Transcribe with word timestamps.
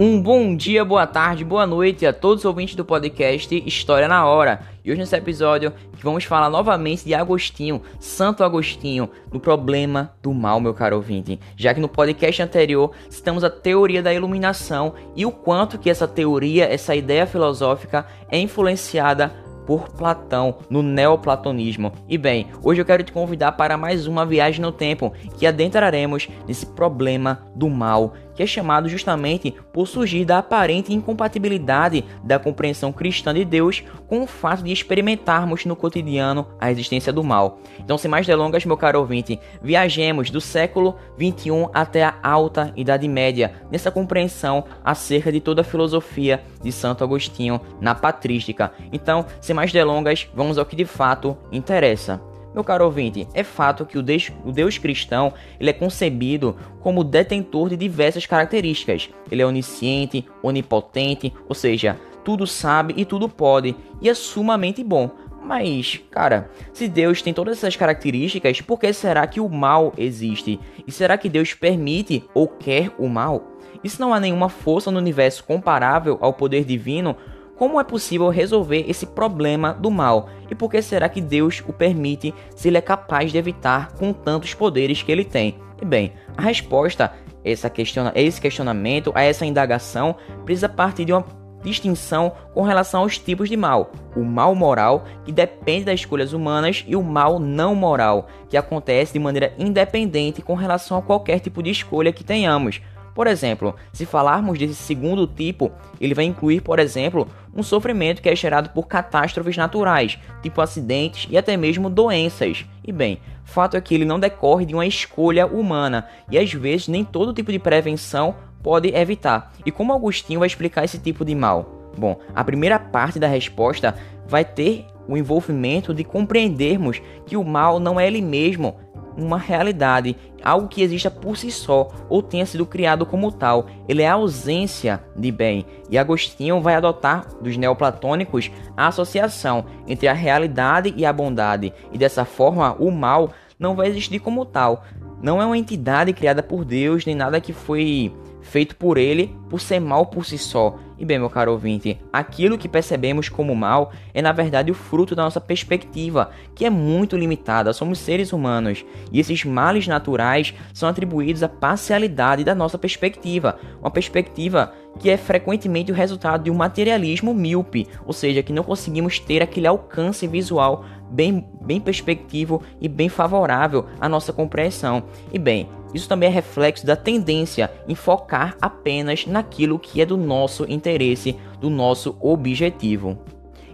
Um 0.00 0.22
bom 0.22 0.54
dia, 0.54 0.84
boa 0.84 1.08
tarde, 1.08 1.44
boa 1.44 1.66
noite 1.66 2.06
a 2.06 2.12
todos 2.12 2.42
os 2.42 2.44
ouvintes 2.44 2.76
do 2.76 2.84
podcast 2.84 3.52
História 3.66 4.06
na 4.06 4.24
Hora. 4.24 4.60
E 4.84 4.92
hoje 4.92 5.00
nesse 5.00 5.16
episódio 5.16 5.72
vamos 6.00 6.22
falar 6.22 6.48
novamente 6.48 7.04
de 7.04 7.14
Agostinho, 7.14 7.82
Santo 7.98 8.44
Agostinho, 8.44 9.10
do 9.32 9.40
problema 9.40 10.14
do 10.22 10.32
mal, 10.32 10.60
meu 10.60 10.72
caro 10.72 10.94
ouvinte. 10.94 11.40
Já 11.56 11.74
que 11.74 11.80
no 11.80 11.88
podcast 11.88 12.40
anterior 12.40 12.92
citamos 13.10 13.42
a 13.42 13.50
teoria 13.50 14.00
da 14.00 14.14
iluminação 14.14 14.94
e 15.16 15.26
o 15.26 15.32
quanto 15.32 15.78
que 15.78 15.90
essa 15.90 16.06
teoria, 16.06 16.72
essa 16.72 16.94
ideia 16.94 17.26
filosófica 17.26 18.06
é 18.30 18.38
influenciada 18.38 19.34
por 19.68 19.88
Platão 19.90 20.60
no 20.70 20.82
neoplatonismo. 20.82 21.92
E 22.08 22.16
bem, 22.16 22.46
hoje 22.62 22.80
eu 22.80 22.86
quero 22.86 23.02
te 23.02 23.12
convidar 23.12 23.52
para 23.52 23.76
mais 23.76 24.06
uma 24.06 24.24
viagem 24.24 24.62
no 24.62 24.72
tempo 24.72 25.12
que 25.36 25.46
adentraremos 25.46 26.26
nesse 26.46 26.64
problema 26.64 27.42
do 27.54 27.68
mal 27.68 28.14
que 28.38 28.44
é 28.44 28.46
chamado 28.46 28.88
justamente 28.88 29.52
por 29.72 29.88
surgir 29.88 30.24
da 30.24 30.38
aparente 30.38 30.94
incompatibilidade 30.94 32.04
da 32.22 32.38
compreensão 32.38 32.92
cristã 32.92 33.34
de 33.34 33.44
Deus 33.44 33.82
com 34.06 34.22
o 34.22 34.28
fato 34.28 34.62
de 34.62 34.70
experimentarmos 34.70 35.64
no 35.64 35.74
cotidiano 35.74 36.46
a 36.60 36.70
existência 36.70 37.12
do 37.12 37.24
mal. 37.24 37.58
Então, 37.80 37.98
sem 37.98 38.08
mais 38.08 38.28
delongas, 38.28 38.64
meu 38.64 38.76
caro 38.76 39.00
ouvinte, 39.00 39.40
viajemos 39.60 40.30
do 40.30 40.40
século 40.40 40.94
21 41.16 41.70
até 41.74 42.04
a 42.04 42.14
alta 42.22 42.72
Idade 42.76 43.08
Média 43.08 43.54
nessa 43.72 43.90
compreensão 43.90 44.64
acerca 44.84 45.32
de 45.32 45.40
toda 45.40 45.62
a 45.62 45.64
filosofia 45.64 46.40
de 46.62 46.70
Santo 46.70 47.02
Agostinho 47.02 47.60
na 47.80 47.92
patrística. 47.92 48.70
Então, 48.92 49.26
sem 49.40 49.52
mais 49.52 49.72
delongas, 49.72 50.28
vamos 50.32 50.58
ao 50.58 50.64
que 50.64 50.76
de 50.76 50.84
fato 50.84 51.36
interessa. 51.50 52.27
Meu 52.54 52.64
caro 52.64 52.84
ouvinte, 52.84 53.28
é 53.34 53.44
fato 53.44 53.84
que 53.84 53.98
o 53.98 54.02
Deus, 54.02 54.32
o 54.44 54.50
Deus 54.50 54.78
cristão 54.78 55.32
ele 55.60 55.70
é 55.70 55.72
concebido 55.72 56.56
como 56.80 57.04
detentor 57.04 57.68
de 57.68 57.76
diversas 57.76 58.26
características. 58.26 59.10
Ele 59.30 59.42
é 59.42 59.46
onisciente, 59.46 60.26
onipotente, 60.42 61.32
ou 61.48 61.54
seja, 61.54 61.98
tudo 62.24 62.46
sabe 62.46 62.94
e 62.96 63.04
tudo 63.04 63.28
pode, 63.28 63.76
e 64.00 64.08
é 64.08 64.14
sumamente 64.14 64.82
bom. 64.82 65.10
Mas, 65.42 66.00
cara, 66.10 66.50
se 66.72 66.88
Deus 66.88 67.22
tem 67.22 67.32
todas 67.32 67.58
essas 67.58 67.76
características, 67.76 68.60
por 68.60 68.78
que 68.78 68.92
será 68.92 69.26
que 69.26 69.40
o 69.40 69.48
mal 69.48 69.94
existe? 69.96 70.60
E 70.86 70.92
será 70.92 71.16
que 71.16 71.28
Deus 71.28 71.54
permite 71.54 72.24
ou 72.34 72.48
quer 72.48 72.90
o 72.98 73.08
mal? 73.08 73.56
E 73.82 73.88
se 73.88 74.00
não 74.00 74.12
há 74.12 74.20
nenhuma 74.20 74.48
força 74.48 74.90
no 74.90 74.98
universo 74.98 75.44
comparável 75.44 76.18
ao 76.20 76.34
poder 76.34 76.64
divino, 76.64 77.16
como 77.58 77.80
é 77.80 77.84
possível 77.84 78.28
resolver 78.28 78.84
esse 78.88 79.04
problema 79.04 79.74
do 79.74 79.90
mal? 79.90 80.30
E 80.48 80.54
por 80.54 80.70
que 80.70 80.80
será 80.80 81.08
que 81.08 81.20
Deus 81.20 81.62
o 81.66 81.72
permite 81.72 82.32
se 82.54 82.68
ele 82.68 82.78
é 82.78 82.80
capaz 82.80 83.32
de 83.32 83.38
evitar 83.38 83.92
com 83.92 84.12
tantos 84.12 84.54
poderes 84.54 85.02
que 85.02 85.10
ele 85.10 85.24
tem? 85.24 85.58
E 85.82 85.84
bem, 85.84 86.12
a 86.36 86.42
resposta 86.42 87.12
a 87.44 88.20
esse 88.20 88.40
questionamento, 88.40 89.12
a 89.14 89.22
essa 89.22 89.44
indagação, 89.44 90.14
precisa 90.44 90.68
partir 90.68 91.04
de 91.04 91.12
uma 91.12 91.24
distinção 91.62 92.32
com 92.54 92.62
relação 92.62 93.02
aos 93.02 93.18
tipos 93.18 93.48
de 93.48 93.56
mal. 93.56 93.90
O 94.14 94.22
mal 94.22 94.54
moral, 94.54 95.04
que 95.24 95.32
depende 95.32 95.86
das 95.86 96.00
escolhas 96.00 96.32
humanas, 96.32 96.84
e 96.86 96.94
o 96.94 97.02
mal 97.02 97.40
não 97.40 97.74
moral, 97.74 98.28
que 98.48 98.56
acontece 98.56 99.12
de 99.12 99.18
maneira 99.18 99.52
independente 99.58 100.42
com 100.42 100.54
relação 100.54 100.96
a 100.96 101.02
qualquer 101.02 101.40
tipo 101.40 101.62
de 101.62 101.70
escolha 101.70 102.12
que 102.12 102.22
tenhamos. 102.22 102.80
Por 103.18 103.26
exemplo, 103.26 103.74
se 103.92 104.06
falarmos 104.06 104.56
desse 104.60 104.76
segundo 104.76 105.26
tipo, 105.26 105.72
ele 106.00 106.14
vai 106.14 106.24
incluir, 106.24 106.60
por 106.60 106.78
exemplo, 106.78 107.26
um 107.52 107.64
sofrimento 107.64 108.22
que 108.22 108.28
é 108.28 108.36
gerado 108.36 108.70
por 108.70 108.86
catástrofes 108.86 109.56
naturais, 109.56 110.16
tipo 110.40 110.60
acidentes 110.60 111.26
e 111.28 111.36
até 111.36 111.56
mesmo 111.56 111.90
doenças. 111.90 112.64
E 112.86 112.92
bem, 112.92 113.18
fato 113.42 113.76
é 113.76 113.80
que 113.80 113.92
ele 113.92 114.04
não 114.04 114.20
decorre 114.20 114.64
de 114.64 114.72
uma 114.72 114.86
escolha 114.86 115.48
humana 115.48 116.06
e 116.30 116.38
às 116.38 116.52
vezes 116.52 116.86
nem 116.86 117.02
todo 117.02 117.34
tipo 117.34 117.50
de 117.50 117.58
prevenção 117.58 118.36
pode 118.62 118.94
evitar. 118.94 119.52
E 119.66 119.72
como 119.72 119.92
Agostinho 119.92 120.38
vai 120.38 120.46
explicar 120.46 120.84
esse 120.84 121.00
tipo 121.00 121.24
de 121.24 121.34
mal? 121.34 121.90
Bom, 121.98 122.20
a 122.32 122.44
primeira 122.44 122.78
parte 122.78 123.18
da 123.18 123.26
resposta 123.26 123.96
vai 124.28 124.44
ter 124.44 124.86
o 125.08 125.16
envolvimento 125.16 125.92
de 125.92 126.04
compreendermos 126.04 127.02
que 127.26 127.36
o 127.36 127.42
mal 127.42 127.80
não 127.80 127.98
é 127.98 128.06
ele 128.06 128.20
mesmo, 128.20 128.76
uma 129.18 129.36
realidade, 129.36 130.16
algo 130.42 130.68
que 130.68 130.82
exista 130.82 131.10
por 131.10 131.36
si 131.36 131.50
só 131.50 131.88
ou 132.08 132.22
tenha 132.22 132.46
sido 132.46 132.64
criado 132.64 133.04
como 133.04 133.32
tal. 133.32 133.66
Ele 133.88 134.02
é 134.02 134.08
a 134.08 134.14
ausência 134.14 135.02
de 135.16 135.32
bem. 135.32 135.66
E 135.90 135.98
Agostinho 135.98 136.60
vai 136.60 136.74
adotar 136.74 137.26
dos 137.40 137.56
neoplatônicos 137.56 138.50
a 138.76 138.86
associação 138.86 139.66
entre 139.86 140.06
a 140.06 140.12
realidade 140.12 140.94
e 140.96 141.04
a 141.04 141.12
bondade. 141.12 141.72
E 141.92 141.98
dessa 141.98 142.24
forma, 142.24 142.76
o 142.78 142.90
mal 142.90 143.30
não 143.58 143.74
vai 143.74 143.88
existir 143.88 144.20
como 144.20 144.44
tal. 144.44 144.84
Não 145.20 145.42
é 145.42 145.46
uma 145.46 145.58
entidade 145.58 146.12
criada 146.12 146.42
por 146.42 146.64
Deus, 146.64 147.04
nem 147.04 147.14
nada 147.14 147.40
que 147.40 147.52
foi 147.52 148.12
feito 148.48 148.74
por 148.76 148.98
ele 148.98 149.34
por 149.48 149.60
ser 149.60 149.80
mal 149.80 150.06
por 150.06 150.24
si 150.24 150.38
só. 150.38 150.76
E 150.98 151.04
bem, 151.04 151.18
meu 151.18 151.30
caro 151.30 151.52
ouvinte, 151.52 152.00
aquilo 152.12 152.58
que 152.58 152.68
percebemos 152.68 153.28
como 153.28 153.54
mal 153.54 153.92
é 154.12 154.20
na 154.20 154.32
verdade 154.32 154.72
o 154.72 154.74
fruto 154.74 155.14
da 155.14 155.22
nossa 155.22 155.40
perspectiva, 155.40 156.30
que 156.56 156.64
é 156.64 156.70
muito 156.70 157.16
limitada. 157.16 157.72
Somos 157.72 158.00
seres 158.00 158.32
humanos 158.32 158.84
e 159.12 159.20
esses 159.20 159.44
males 159.44 159.86
naturais 159.86 160.52
são 160.74 160.88
atribuídos 160.88 161.44
à 161.44 161.48
parcialidade 161.48 162.42
da 162.42 162.54
nossa 162.54 162.76
perspectiva, 162.76 163.58
uma 163.80 163.90
perspectiva 163.90 164.72
que 164.98 165.10
é 165.10 165.16
frequentemente 165.16 165.92
o 165.92 165.94
resultado 165.94 166.44
de 166.44 166.50
um 166.50 166.54
materialismo 166.54 167.32
míope, 167.32 167.86
ou 168.04 168.12
seja, 168.12 168.42
que 168.42 168.52
não 168.52 168.62
conseguimos 168.62 169.18
ter 169.18 169.42
aquele 169.42 169.66
alcance 169.66 170.26
visual 170.26 170.84
bem, 171.10 171.46
bem 171.60 171.80
perspectivo 171.80 172.62
e 172.80 172.88
bem 172.88 173.08
favorável 173.08 173.86
à 174.00 174.08
nossa 174.08 174.32
compreensão. 174.32 175.04
E 175.32 175.38
bem, 175.38 175.68
isso 175.94 176.08
também 176.08 176.28
é 176.28 176.32
reflexo 176.32 176.86
da 176.86 176.96
tendência 176.96 177.70
em 177.86 177.94
focar 177.94 178.56
apenas 178.60 179.26
naquilo 179.26 179.78
que 179.78 180.00
é 180.00 180.06
do 180.06 180.16
nosso 180.16 180.64
interesse, 180.70 181.36
do 181.60 181.70
nosso 181.70 182.16
objetivo. 182.20 183.18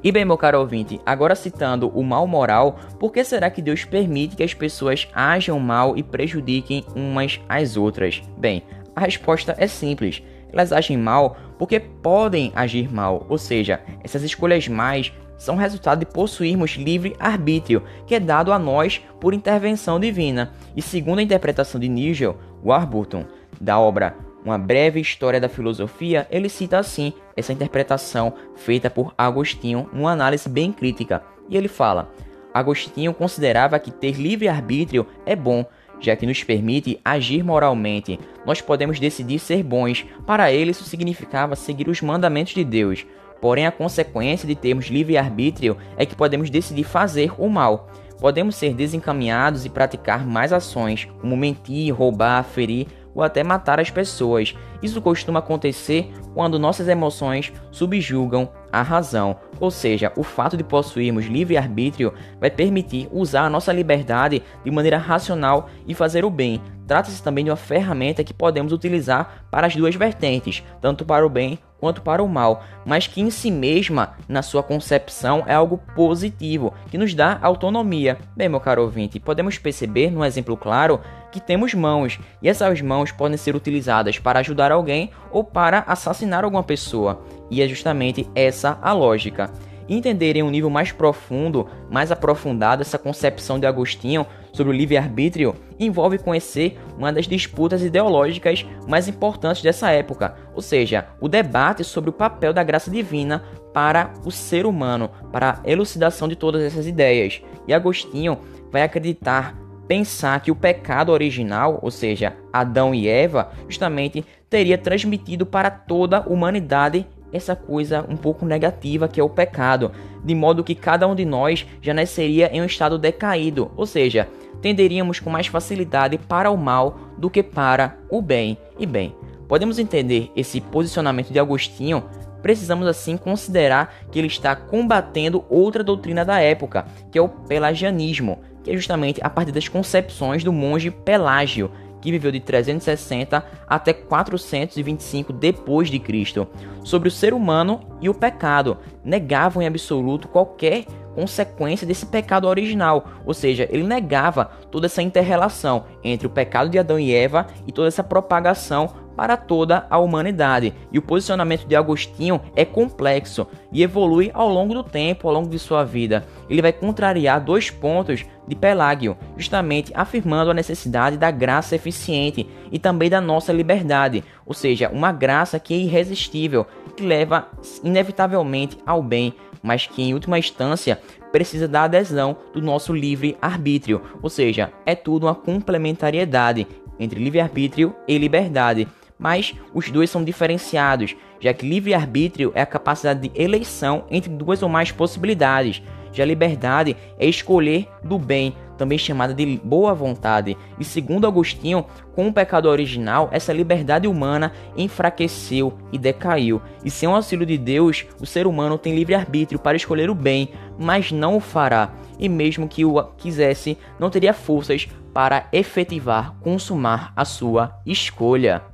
E 0.03 0.13
bem, 0.13 0.23
meu 0.23 0.37
caro 0.37 0.61
ouvinte, 0.61 1.01
agora 1.07 1.35
citando 1.35 1.89
o 1.89 2.03
mal 2.03 2.27
moral, 2.27 2.79
por 3.01 3.11
que 3.11 3.25
será 3.25 3.49
que 3.49 3.63
Deus 3.63 3.87
permite 3.87 4.37
que 4.37 4.43
as 4.43 4.53
pessoas 4.53 5.09
ajam 5.15 5.59
mal 5.59 5.97
e 5.97 6.03
prejudiquem 6.03 6.85
umas 6.95 7.41
às 7.49 7.75
outras? 7.75 8.21
Bem, 8.37 8.63
a 8.95 9.01
resposta 9.01 9.55
é 9.57 9.67
simples. 9.67 10.23
Elas 10.55 10.73
agem 10.73 10.97
mal 10.97 11.37
porque 11.59 11.81
podem 11.81 12.53
agir 12.55 12.93
mal, 12.93 13.27
ou 13.29 13.37
seja, 13.37 13.81
essas 14.05 14.23
escolhas 14.23 14.69
mais 14.69 15.13
são 15.37 15.57
resultado 15.57 15.99
de 15.99 16.07
possuirmos 16.07 16.77
livre 16.77 17.17
arbítrio, 17.19 17.83
que 18.07 18.15
é 18.15 18.21
dado 18.21 18.53
a 18.53 18.59
nós 18.59 19.03
por 19.21 19.35
intervenção 19.35 19.99
divina. 19.99 20.53
E 20.77 20.81
segundo 20.81 21.19
a 21.19 21.23
interpretação 21.23 21.81
de 21.81 21.89
Nigel 21.89 22.37
Warburton, 22.65 23.25
da 23.61 23.79
obra 23.81 24.15
Uma 24.45 24.57
Breve 24.57 25.01
História 25.01 25.41
da 25.41 25.49
Filosofia, 25.49 26.29
ele 26.31 26.49
cita 26.49 26.79
assim 26.79 27.13
essa 27.37 27.53
interpretação 27.53 28.33
feita 28.55 28.89
por 28.89 29.13
Agostinho 29.19 29.89
numa 29.93 30.13
análise 30.13 30.49
bem 30.49 30.73
crítica. 30.73 31.21
E 31.49 31.57
ele 31.57 31.69
fala: 31.69 32.13
Agostinho 32.53 33.13
considerava 33.13 33.79
que 33.81 33.91
ter 33.91 34.13
livre 34.13 34.47
arbítrio 34.47 35.05
é 35.27 35.35
bom, 35.35 35.67
já 36.05 36.15
que 36.15 36.27
nos 36.27 36.45
permite 36.45 37.01
agir 37.05 37.43
moralmente. 37.43 38.19
Nós 38.47 38.61
podemos 38.61 39.01
decidir 39.01 39.39
ser 39.39 39.63
bons. 39.63 40.05
Para 40.27 40.53
ele, 40.53 40.71
isso 40.71 40.85
significava 40.85 41.57
seguir 41.57 41.89
os 41.89 42.01
mandamentos 42.03 42.55
de 42.55 42.63
Deus. 42.63 43.07
Porém, 43.41 43.67
a 43.67 43.73
consequência 43.73 44.47
de 44.47 44.55
termos 44.55 44.87
livre-arbítrio 44.87 45.77
é 45.97 46.07
que 46.07 46.15
podemos 46.15 46.51
decidir 46.51 46.85
fazer 46.85 47.33
o 47.39 47.49
mal. 47.49 47.91
Podemos 48.21 48.57
ser 48.57 48.75
desencaminhados 48.75 49.65
e 49.65 49.71
praticar 49.71 50.27
mais 50.27 50.53
ações, 50.53 51.09
como 51.21 51.37
mentir, 51.37 51.93
roubar, 51.93 52.45
ferir 52.45 52.87
ou 53.15 53.23
até 53.23 53.43
matar 53.43 53.79
as 53.79 53.91
pessoas. 53.91 54.55
Isso 54.83 55.01
costuma 55.01 55.39
acontecer 55.39 56.11
quando 56.35 56.59
nossas 56.59 56.89
emoções 56.89 57.53
subjugam 57.71 58.51
a 58.73 58.83
razão, 58.83 59.37
ou 59.65 59.71
seja, 59.71 60.13
o 60.17 60.23
fato 60.23 60.57
de 60.57 60.63
possuirmos 60.63 61.25
livre-arbítrio 61.25 62.13
vai 62.39 62.51
permitir 62.51 63.09
usar 63.11 63.47
a 63.47 63.51
nossa 63.51 63.73
liberdade 63.73 64.43
de 64.63 64.71
maneira 64.71 64.99
racional 64.99 65.69
e 65.87 65.95
fazer 65.95 66.25
o 66.25 66.31
bem. 66.31 66.61
Trata-se 66.87 67.23
também 67.23 67.45
de 67.45 67.51
uma 67.51 67.57
ferramenta 67.57 68.23
que 68.23 68.35
podemos 68.35 68.73
utilizar 68.73 69.47
para 69.51 69.67
as 69.67 69.75
duas 69.75 69.95
vertentes, 69.95 70.63
tanto 70.83 71.05
para 71.05 71.27
o 71.27 71.31
bem 71.31 71.59
quanto 71.81 72.03
para 72.03 72.23
o 72.23 72.29
mal, 72.29 72.63
mas 72.85 73.07
que 73.07 73.21
em 73.21 73.31
si 73.31 73.51
mesma, 73.51 74.15
na 74.27 74.43
sua 74.43 74.63
concepção, 74.63 75.45
é 75.47 75.55
algo 75.55 75.79
positivo, 75.95 76.73
que 76.91 76.97
nos 76.97 77.15
dá 77.15 77.39
autonomia. 77.43 78.17
Bem, 78.35 78.49
meu 78.49 78.61
caro 78.61 78.83
ouvinte, 78.83 79.21
podemos 79.21 79.59
perceber, 79.59 80.11
num 80.11 80.25
exemplo 80.25 80.57
claro, 80.57 81.01
que 81.35 81.41
temos 81.41 81.75
mãos, 81.75 82.21
e 82.41 82.49
essas 82.49 82.81
mãos 82.81 83.11
podem 83.11 83.37
ser 83.37 83.57
utilizadas 83.57 84.21
para 84.21 84.39
ajudar 84.39 84.71
alguém 84.71 85.11
ou 85.33 85.43
para 85.43 85.81
assassinar 85.81 86.45
alguma 86.45 86.63
pessoa, 86.63 87.25
e 87.51 87.61
é 87.61 87.67
justamente 87.67 88.25
essa 88.37 88.79
a 88.81 88.93
lógica 88.93 89.51
entender 89.89 90.37
em 90.37 90.43
um 90.45 90.51
nível 90.51 90.71
mais 90.71 90.93
profundo, 90.93 91.67
mais 91.91 92.13
aprofundado 92.13 92.83
essa 92.83 92.97
concepção 92.97 93.59
de 93.59 93.67
Agostinho 93.67 94.25
sobre 94.53 94.73
o 94.73 94.77
livre-arbítrio 94.77 95.57
envolve 95.79 96.19
conhecer 96.19 96.79
uma 96.97 97.13
das 97.13 97.27
disputas 97.27 97.83
ideológicas 97.83 98.65
mais 98.89 99.09
importantes 99.09 99.61
dessa 99.61 99.91
época, 99.91 100.37
ou 100.55 100.63
seja, 100.63 101.09
o 101.21 101.29
debate 101.29 101.83
sobre 101.83 102.11
o 102.11 102.15
papel 102.15 102.53
da 102.53 102.63
graça 102.63 102.91
divina 102.91 103.43
para 103.75 104.13
o 104.25 104.31
ser 104.31 104.67
humano, 104.67 105.11
para 105.33 105.61
a 105.65 105.71
elucidação 105.71 106.29
de 106.29 106.37
todas 106.37 106.63
essas 106.63 106.87
ideias. 106.87 107.43
E 107.67 107.75
Agostinho 107.75 108.39
vai 108.71 108.83
acreditar 108.83 109.64
pensar 109.87 110.41
que 110.41 110.51
o 110.51 110.57
pecado 110.57 111.13
original, 111.13 111.79
ou 111.83 111.91
seja, 111.91 112.35
Adão 112.53 112.95
e 112.95 113.09
Eva, 113.09 113.51
justamente 113.69 114.25
teria 114.49 114.79
transmitido 114.79 115.45
para 115.45 115.71
toda 115.71 116.19
a 116.19 116.27
humanidade 116.27 117.07
essa 117.33 117.57
coisa 117.57 118.07
um 118.09 118.17
pouco 118.17 118.47
negativa 118.47 119.09
que 119.09 119.21
é 119.21 119.25
o 119.25 119.29
pecado, 119.29 119.91
de 120.25 120.35
modo 120.35 120.63
que 120.63 120.75
cada 120.75 121.07
um 121.07 121.15
de 121.15 121.25
nós 121.25 121.67
já 121.83 121.93
nasceria 121.93 122.49
em 122.53 122.63
um 122.63 122.65
estado 122.65 122.97
decaído, 122.97 123.73
ou 123.77 123.85
seja, 123.85 124.29
tenderíamos 124.63 125.19
com 125.19 125.31
mais 125.31 125.49
facilidade 125.49 126.17
para 126.17 126.51
o 126.51 126.57
mal 126.57 126.97
do 127.19 127.29
que 127.29 127.43
para 127.43 127.99
o 128.09 128.23
bem. 128.23 128.57
E 128.79 128.87
bem, 128.87 129.15
podemos 129.49 129.79
entender 129.79 130.31
esse 130.37 130.61
posicionamento 130.61 131.33
de 131.33 131.41
Agostinho? 131.41 132.05
Precisamos 132.41 132.87
assim 132.87 133.17
considerar 133.17 133.95
que 134.13 134.19
ele 134.19 134.29
está 134.29 134.55
combatendo 134.55 135.45
outra 135.49 135.83
doutrina 135.83 136.25
da 136.25 136.41
época, 136.41 136.87
que 137.11 137.19
é 137.19 137.23
o 137.23 137.29
pelagianismo, 137.29 138.39
que 138.65 138.71
é 138.71 138.75
justamente 138.75 139.21
a 139.23 139.31
partir 139.31 139.53
das 139.53 139.69
concepções 139.69 140.43
do 140.43 140.53
monge 140.53 140.91
Pelágio, 140.91 141.71
que 142.01 142.11
viveu 142.11 142.33
de 142.33 142.41
360 142.41 143.45
até 143.67 143.93
425 143.93 145.33
depois 145.33 145.89
de 145.89 145.99
Cristo, 145.99 146.49
sobre 146.83 147.09
o 147.09 147.13
ser 147.13 147.33
humano 147.33 147.81
e 148.01 148.09
o 148.09 148.15
pecado. 148.15 148.79
Negavam 149.05 149.63
em 149.63 149.67
absoluto 149.67 150.29
qualquer 150.29 150.85
consequência 151.15 151.87
desse 151.87 152.07
pecado 152.07 152.49
original, 152.49 153.07
ou 153.25 153.33
seja, 153.33 153.69
ele 153.71 153.85
negava 153.85 154.51
toda 154.71 154.87
essa 154.87 155.01
interrelação 155.01 155.85
entre 156.03 156.27
o 156.27 156.31
pecado 156.31 156.69
de 156.69 156.79
Adão 156.79 156.99
e 156.99 157.15
Eva 157.15 157.47
e 157.67 157.73
toda 157.73 157.89
essa 157.89 158.03
propagação 158.03 159.04
para 159.17 159.37
toda 159.37 159.87
a 159.89 159.99
humanidade. 159.99 160.75
E 160.93 160.99
o 160.99 161.03
posicionamento 161.03 161.67
de 161.67 161.77
Agostinho 161.77 162.41
é 162.55 162.65
complexo 162.65 163.47
e 163.73 163.83
evolui 163.83 164.31
ao 164.35 164.49
longo 164.49 164.75
do 164.75 164.83
tempo, 164.83 165.29
ao 165.29 165.35
longo 165.35 165.49
de 165.49 165.59
sua 165.59 165.85
vida. 165.85 166.25
Ele 166.49 166.63
vai 166.63 166.73
contrariar 166.73 167.43
dois 167.43 167.71
pontos 167.71 168.25
de 168.47 168.55
Pelágio, 168.55 169.17
justamente 169.37 169.93
afirmando 169.95 170.51
a 170.51 170.55
necessidade 170.55 171.17
da 171.17 171.31
graça 171.31 171.75
eficiente 171.75 172.47
e 172.71 172.79
também 172.79 173.09
da 173.09 173.21
nossa 173.21 173.53
liberdade, 173.53 174.23
ou 174.45 174.53
seja, 174.53 174.91
uma 174.91 175.13
graça 175.13 175.59
que 175.59 175.73
é 175.73 175.79
irresistível, 175.79 176.67
que 176.97 177.03
leva 177.03 177.49
inevitavelmente 177.83 178.79
ao 178.87 179.03
bem, 179.03 179.35
mas 179.63 179.87
que 179.87 180.03
em 180.03 180.13
última 180.13 180.39
instância 180.39 181.01
precisa 181.33 181.67
da 181.67 181.85
adesão 181.85 182.37
do 182.53 182.61
nosso 182.61 182.93
livre 182.93 183.37
arbítrio, 183.41 184.03
ou 184.23 184.31
seja, 184.31 184.73
é 184.87 184.95
tudo 184.95 185.27
uma 185.27 185.35
complementariedade 185.35 186.67
entre 186.99 187.19
livre-arbítrio 187.19 187.95
e 188.07 188.17
liberdade 188.17 188.87
mas 189.19 189.55
os 189.73 189.91
dois 189.91 190.11
são 190.11 190.25
diferenciados, 190.25 191.17
já 191.41 191.53
que 191.53 191.69
livre-arbítrio 191.69 192.53
é 192.55 192.63
a 192.63 192.67
capacidade 192.67 193.29
de 193.29 193.41
eleição 193.41 194.05
entre 194.11 194.31
duas 194.31 194.63
ou 194.63 194.69
mais 194.69 194.91
possibilidades. 194.91 195.83
Já 196.13 196.25
liberdade 196.25 196.97
é 197.19 197.27
escolher 197.27 197.89
do 198.03 198.19
bem, 198.19 198.55
também 198.79 198.97
chamada 198.97 199.35
de 199.35 199.61
boa 199.65 199.93
vontade. 199.93 200.57
E 200.79 200.85
segundo 200.85 201.27
Agostinho, 201.27 201.85
com 202.15 202.29
o 202.29 202.33
pecado 202.33 202.69
original, 202.69 203.29
essa 203.33 203.53
liberdade 203.53 204.07
humana 204.07 204.53
enfraqueceu 204.77 205.77
e 205.93 205.99
decaiu. 205.99 206.63
E 206.85 206.91
sem 206.91 207.09
o 207.09 207.15
auxílio 207.15 207.45
de 207.45 207.59
Deus, 207.59 208.07
o 208.21 208.27
ser 208.27 208.47
humano 208.47 208.79
tem 208.79 208.95
livre-arbítrio 208.95 209.59
para 209.59 209.77
escolher 209.77 210.09
o 210.09 210.15
bem, 210.15 210.51
mas 210.79 211.11
não 211.11 211.37
o 211.37 211.41
fará. 211.41 211.91
E 212.19 212.29
mesmo 212.29 212.69
que 212.69 212.85
o 212.85 213.03
quisesse, 213.17 213.77
não 213.99 214.09
teria 214.09 214.33
forças 214.33 214.89
para 215.13 215.49
efetivar, 215.53 216.35
consumar 216.41 217.13
a 217.17 217.25
sua 217.25 217.81
escolha. 217.85 218.74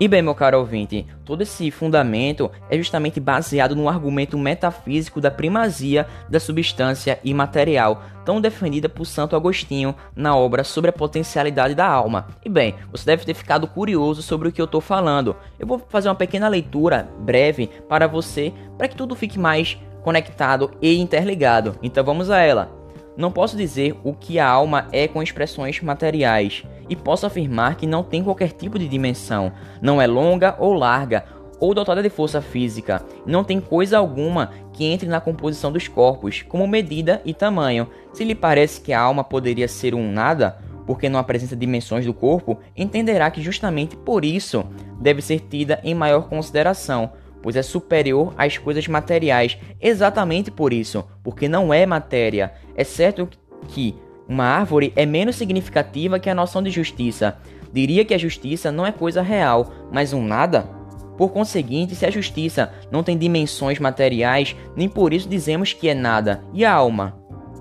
E 0.00 0.08
bem, 0.08 0.22
meu 0.22 0.34
caro 0.34 0.58
ouvinte, 0.58 1.06
todo 1.26 1.42
esse 1.42 1.70
fundamento 1.70 2.50
é 2.70 2.76
justamente 2.78 3.20
baseado 3.20 3.76
no 3.76 3.86
argumento 3.86 4.38
metafísico 4.38 5.20
da 5.20 5.30
primazia 5.30 6.06
da 6.26 6.40
substância 6.40 7.20
imaterial, 7.22 8.02
tão 8.24 8.40
defendida 8.40 8.88
por 8.88 9.04
Santo 9.04 9.36
Agostinho 9.36 9.94
na 10.16 10.34
obra 10.34 10.64
Sobre 10.64 10.88
a 10.88 10.92
Potencialidade 10.92 11.74
da 11.74 11.86
Alma. 11.86 12.28
E 12.42 12.48
bem, 12.48 12.76
você 12.90 13.04
deve 13.04 13.26
ter 13.26 13.34
ficado 13.34 13.66
curioso 13.66 14.22
sobre 14.22 14.48
o 14.48 14.52
que 14.52 14.62
eu 14.62 14.64
estou 14.64 14.80
falando. 14.80 15.36
Eu 15.58 15.66
vou 15.66 15.78
fazer 15.90 16.08
uma 16.08 16.14
pequena 16.14 16.48
leitura 16.48 17.06
breve 17.18 17.68
para 17.86 18.06
você, 18.06 18.54
para 18.78 18.88
que 18.88 18.96
tudo 18.96 19.14
fique 19.14 19.38
mais 19.38 19.76
conectado 20.02 20.70
e 20.80 20.98
interligado. 20.98 21.76
Então 21.82 22.02
vamos 22.02 22.30
a 22.30 22.38
ela. 22.38 22.72
Não 23.18 23.30
posso 23.30 23.54
dizer 23.54 23.94
o 24.02 24.14
que 24.14 24.38
a 24.38 24.48
alma 24.48 24.86
é 24.92 25.06
com 25.06 25.22
expressões 25.22 25.78
materiais, 25.82 26.64
e 26.90 26.96
posso 26.96 27.24
afirmar 27.24 27.76
que 27.76 27.86
não 27.86 28.02
tem 28.02 28.22
qualquer 28.22 28.50
tipo 28.50 28.78
de 28.78 28.88
dimensão, 28.88 29.52
não 29.80 30.02
é 30.02 30.06
longa 30.06 30.56
ou 30.58 30.74
larga, 30.74 31.24
ou 31.60 31.72
dotada 31.72 32.02
de 32.02 32.10
força 32.10 32.40
física, 32.40 33.04
não 33.24 33.44
tem 33.44 33.60
coisa 33.60 33.98
alguma 33.98 34.50
que 34.72 34.84
entre 34.84 35.08
na 35.08 35.20
composição 35.20 35.70
dos 35.70 35.86
corpos, 35.86 36.42
como 36.42 36.66
medida 36.66 37.20
e 37.24 37.34
tamanho. 37.34 37.86
Se 38.12 38.24
lhe 38.24 38.34
parece 38.34 38.80
que 38.80 38.92
a 38.92 39.00
alma 39.00 39.22
poderia 39.22 39.68
ser 39.68 39.94
um 39.94 40.10
nada, 40.10 40.58
porque 40.86 41.08
não 41.08 41.20
apresenta 41.20 41.54
dimensões 41.54 42.06
do 42.06 42.14
corpo, 42.14 42.58
entenderá 42.74 43.30
que 43.30 43.42
justamente 43.42 43.94
por 43.94 44.24
isso 44.24 44.64
deve 44.98 45.20
ser 45.22 45.40
tida 45.40 45.78
em 45.84 45.94
maior 45.94 46.28
consideração, 46.28 47.12
pois 47.42 47.56
é 47.56 47.62
superior 47.62 48.32
às 48.36 48.58
coisas 48.58 48.88
materiais, 48.88 49.56
exatamente 49.80 50.50
por 50.50 50.72
isso, 50.72 51.04
porque 51.22 51.46
não 51.46 51.72
é 51.72 51.84
matéria. 51.86 52.52
É 52.74 52.84
certo 52.84 53.28
que 53.68 53.94
uma 54.30 54.44
árvore 54.44 54.92
é 54.94 55.04
menos 55.04 55.34
significativa 55.34 56.20
que 56.20 56.30
a 56.30 56.34
noção 56.36 56.62
de 56.62 56.70
justiça. 56.70 57.36
Diria 57.72 58.04
que 58.04 58.14
a 58.14 58.18
justiça 58.18 58.70
não 58.70 58.86
é 58.86 58.92
coisa 58.92 59.22
real, 59.22 59.72
mas 59.90 60.12
um 60.12 60.24
nada? 60.24 60.62
Por 61.18 61.32
conseguinte, 61.32 61.96
se 61.96 62.06
a 62.06 62.10
justiça 62.10 62.72
não 62.92 63.02
tem 63.02 63.18
dimensões 63.18 63.80
materiais, 63.80 64.54
nem 64.76 64.88
por 64.88 65.12
isso 65.12 65.28
dizemos 65.28 65.72
que 65.72 65.88
é 65.88 65.94
nada. 65.94 66.44
E 66.54 66.64
a 66.64 66.72
alma? 66.72 67.18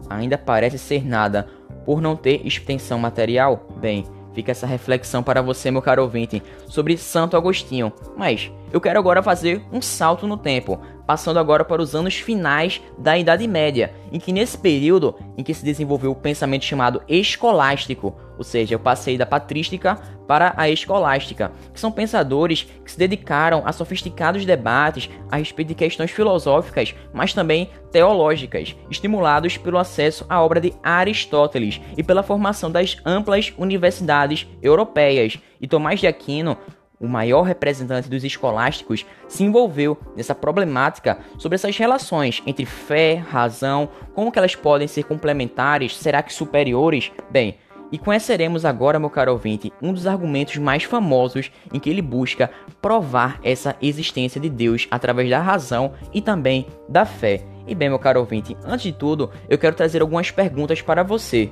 Ainda 0.07 0.37
parece 0.37 0.77
ser 0.77 1.03
nada, 1.03 1.47
por 1.87 2.01
não 2.01 2.15
ter 2.15 2.45
extensão 2.45 2.99
material? 2.99 3.67
Bem, 3.81 4.05
Fica 4.33 4.51
essa 4.51 4.67
reflexão 4.67 5.23
para 5.23 5.41
você, 5.41 5.71
meu 5.71 5.81
caro 5.81 6.03
ouvinte, 6.03 6.41
sobre 6.67 6.97
Santo 6.97 7.35
Agostinho. 7.35 7.91
Mas 8.15 8.51
eu 8.71 8.79
quero 8.79 8.99
agora 8.99 9.23
fazer 9.23 9.63
um 9.71 9.81
salto 9.81 10.27
no 10.27 10.37
tempo, 10.37 10.79
passando 11.05 11.39
agora 11.39 11.65
para 11.65 11.81
os 11.81 11.95
anos 11.95 12.15
finais 12.15 12.81
da 12.97 13.17
Idade 13.17 13.47
Média, 13.47 13.93
em 14.11 14.19
que 14.19 14.31
nesse 14.31 14.57
período 14.57 15.15
em 15.37 15.43
que 15.43 15.53
se 15.53 15.65
desenvolveu 15.65 16.11
o 16.11 16.15
pensamento 16.15 16.65
chamado 16.65 17.01
escolástico, 17.07 18.15
ou 18.39 18.43
seja, 18.43 18.73
eu 18.73 18.79
passei 18.79 19.17
da 19.17 19.25
patrística 19.25 19.95
para 20.25 20.53
a 20.55 20.69
escolástica, 20.69 21.51
que 21.73 21.79
são 21.79 21.91
pensadores 21.91 22.63
que 22.85 22.89
se 22.89 22.97
dedicaram 22.97 23.63
a 23.65 23.73
sofisticados 23.73 24.45
debates 24.45 25.09
a 25.29 25.35
respeito 25.35 25.67
de 25.67 25.75
questões 25.75 26.09
filosóficas, 26.09 26.95
mas 27.13 27.33
também 27.33 27.69
teológicas, 27.91 28.77
estimulados 28.89 29.57
pelo 29.57 29.77
acesso 29.77 30.25
à 30.29 30.41
obra 30.41 30.61
de 30.61 30.73
Aristóteles 30.81 31.81
e 31.97 32.01
pela 32.01 32.23
formação 32.23 32.71
das 32.71 32.97
amplas 33.05 33.53
universidades 33.57 34.47
europeias. 34.61 35.37
E 35.59 35.67
Tomás 35.67 35.99
de 35.99 36.07
Aquino 36.07 36.57
o 36.99 37.07
maior 37.07 37.43
representante 37.43 38.09
dos 38.09 38.23
escolásticos, 38.25 39.05
se 39.27 39.43
envolveu 39.43 39.97
nessa 40.15 40.35
problemática 40.35 41.19
sobre 41.37 41.55
essas 41.55 41.77
relações 41.77 42.43
entre 42.45 42.65
fé, 42.65 43.15
razão, 43.15 43.89
como 44.13 44.31
que 44.31 44.37
elas 44.37 44.55
podem 44.55 44.87
ser 44.87 45.03
complementares, 45.03 45.95
será 45.95 46.21
que 46.21 46.33
superiores? 46.33 47.11
Bem, 47.31 47.57
e 47.91 47.97
conheceremos 47.97 48.65
agora, 48.65 48.99
meu 48.99 49.09
caro 49.09 49.31
ouvinte, 49.31 49.73
um 49.81 49.93
dos 49.93 50.05
argumentos 50.05 50.57
mais 50.57 50.83
famosos 50.83 51.51
em 51.73 51.79
que 51.79 51.89
ele 51.89 52.01
busca 52.01 52.51
provar 52.81 53.39
essa 53.43 53.75
existência 53.81 54.39
de 54.39 54.49
Deus 54.49 54.87
através 54.91 55.29
da 55.29 55.39
razão 55.39 55.93
e 56.13 56.21
também 56.21 56.67
da 56.87 57.05
fé. 57.05 57.41
E 57.67 57.73
bem, 57.73 57.89
meu 57.89 57.99
caro 57.99 58.19
ouvinte, 58.19 58.55
antes 58.63 58.83
de 58.83 58.91
tudo, 58.91 59.31
eu 59.47 59.57
quero 59.57 59.75
trazer 59.75 60.01
algumas 60.01 60.31
perguntas 60.31 60.81
para 60.81 61.03
você. 61.03 61.51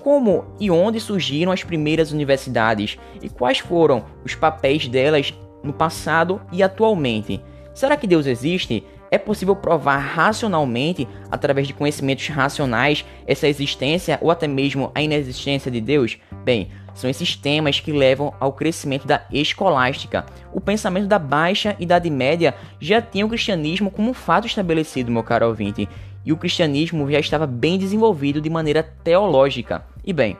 Como 0.00 0.44
e 0.60 0.70
onde 0.70 1.00
surgiram 1.00 1.52
as 1.52 1.64
primeiras 1.64 2.12
universidades 2.12 2.98
e 3.22 3.28
quais 3.28 3.58
foram 3.58 4.04
os 4.24 4.34
papéis 4.34 4.86
delas 4.88 5.32
no 5.62 5.72
passado 5.72 6.40
e 6.52 6.62
atualmente? 6.62 7.42
Será 7.74 7.96
que 7.96 8.06
Deus 8.06 8.26
existe? 8.26 8.84
É 9.14 9.18
possível 9.18 9.54
provar 9.54 9.98
racionalmente, 9.98 11.06
através 11.30 11.68
de 11.68 11.72
conhecimentos 11.72 12.26
racionais, 12.26 13.04
essa 13.28 13.46
existência 13.46 14.18
ou 14.20 14.28
até 14.28 14.48
mesmo 14.48 14.90
a 14.92 15.00
inexistência 15.00 15.70
de 15.70 15.80
Deus? 15.80 16.18
Bem, 16.44 16.68
são 16.94 17.08
esses 17.08 17.36
temas 17.36 17.78
que 17.78 17.92
levam 17.92 18.34
ao 18.40 18.52
crescimento 18.52 19.06
da 19.06 19.24
escolástica. 19.30 20.26
O 20.52 20.60
pensamento 20.60 21.06
da 21.06 21.16
Baixa 21.16 21.76
Idade 21.78 22.10
Média 22.10 22.56
já 22.80 23.00
tinha 23.00 23.24
o 23.24 23.28
cristianismo 23.28 23.88
como 23.88 24.10
um 24.10 24.14
fato 24.14 24.48
estabelecido, 24.48 25.12
meu 25.12 25.22
caro 25.22 25.46
ouvinte, 25.46 25.88
e 26.24 26.32
o 26.32 26.36
cristianismo 26.36 27.08
já 27.08 27.20
estava 27.20 27.46
bem 27.46 27.78
desenvolvido 27.78 28.40
de 28.40 28.50
maneira 28.50 28.82
teológica. 28.82 29.86
E 30.04 30.12
bem, 30.12 30.36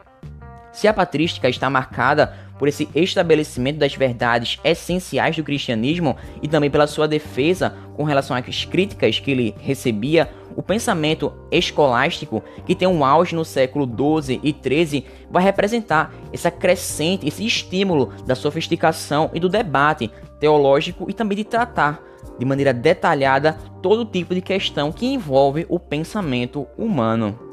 se 0.74 0.86
a 0.86 0.92
patrística 0.92 1.48
está 1.48 1.70
marcada 1.70 2.34
por 2.58 2.68
esse 2.68 2.88
estabelecimento 2.94 3.78
das 3.78 3.94
verdades 3.94 4.58
essenciais 4.62 5.36
do 5.36 5.42
cristianismo 5.42 6.16
e 6.42 6.48
também 6.48 6.70
pela 6.70 6.86
sua 6.86 7.08
defesa 7.08 7.74
com 7.96 8.04
relação 8.04 8.36
às 8.36 8.64
críticas 8.64 9.18
que 9.18 9.30
ele 9.30 9.54
recebia, 9.58 10.28
o 10.56 10.62
pensamento 10.62 11.32
escolástico, 11.50 12.42
que 12.64 12.74
tem 12.74 12.86
um 12.86 13.04
auge 13.04 13.34
no 13.34 13.44
século 13.44 13.86
12 13.86 14.40
e 14.42 14.52
13, 14.52 15.04
vai 15.30 15.42
representar 15.42 16.12
essa 16.32 16.50
crescente, 16.50 17.26
esse 17.26 17.44
estímulo 17.44 18.12
da 18.24 18.34
sofisticação 18.34 19.30
e 19.34 19.40
do 19.40 19.48
debate 19.48 20.10
teológico 20.38 21.10
e 21.10 21.12
também 21.12 21.36
de 21.36 21.44
tratar 21.44 22.00
de 22.38 22.44
maneira 22.44 22.72
detalhada 22.72 23.58
todo 23.82 24.04
tipo 24.04 24.34
de 24.34 24.40
questão 24.40 24.92
que 24.92 25.06
envolve 25.06 25.66
o 25.68 25.78
pensamento 25.78 26.66
humano. 26.76 27.43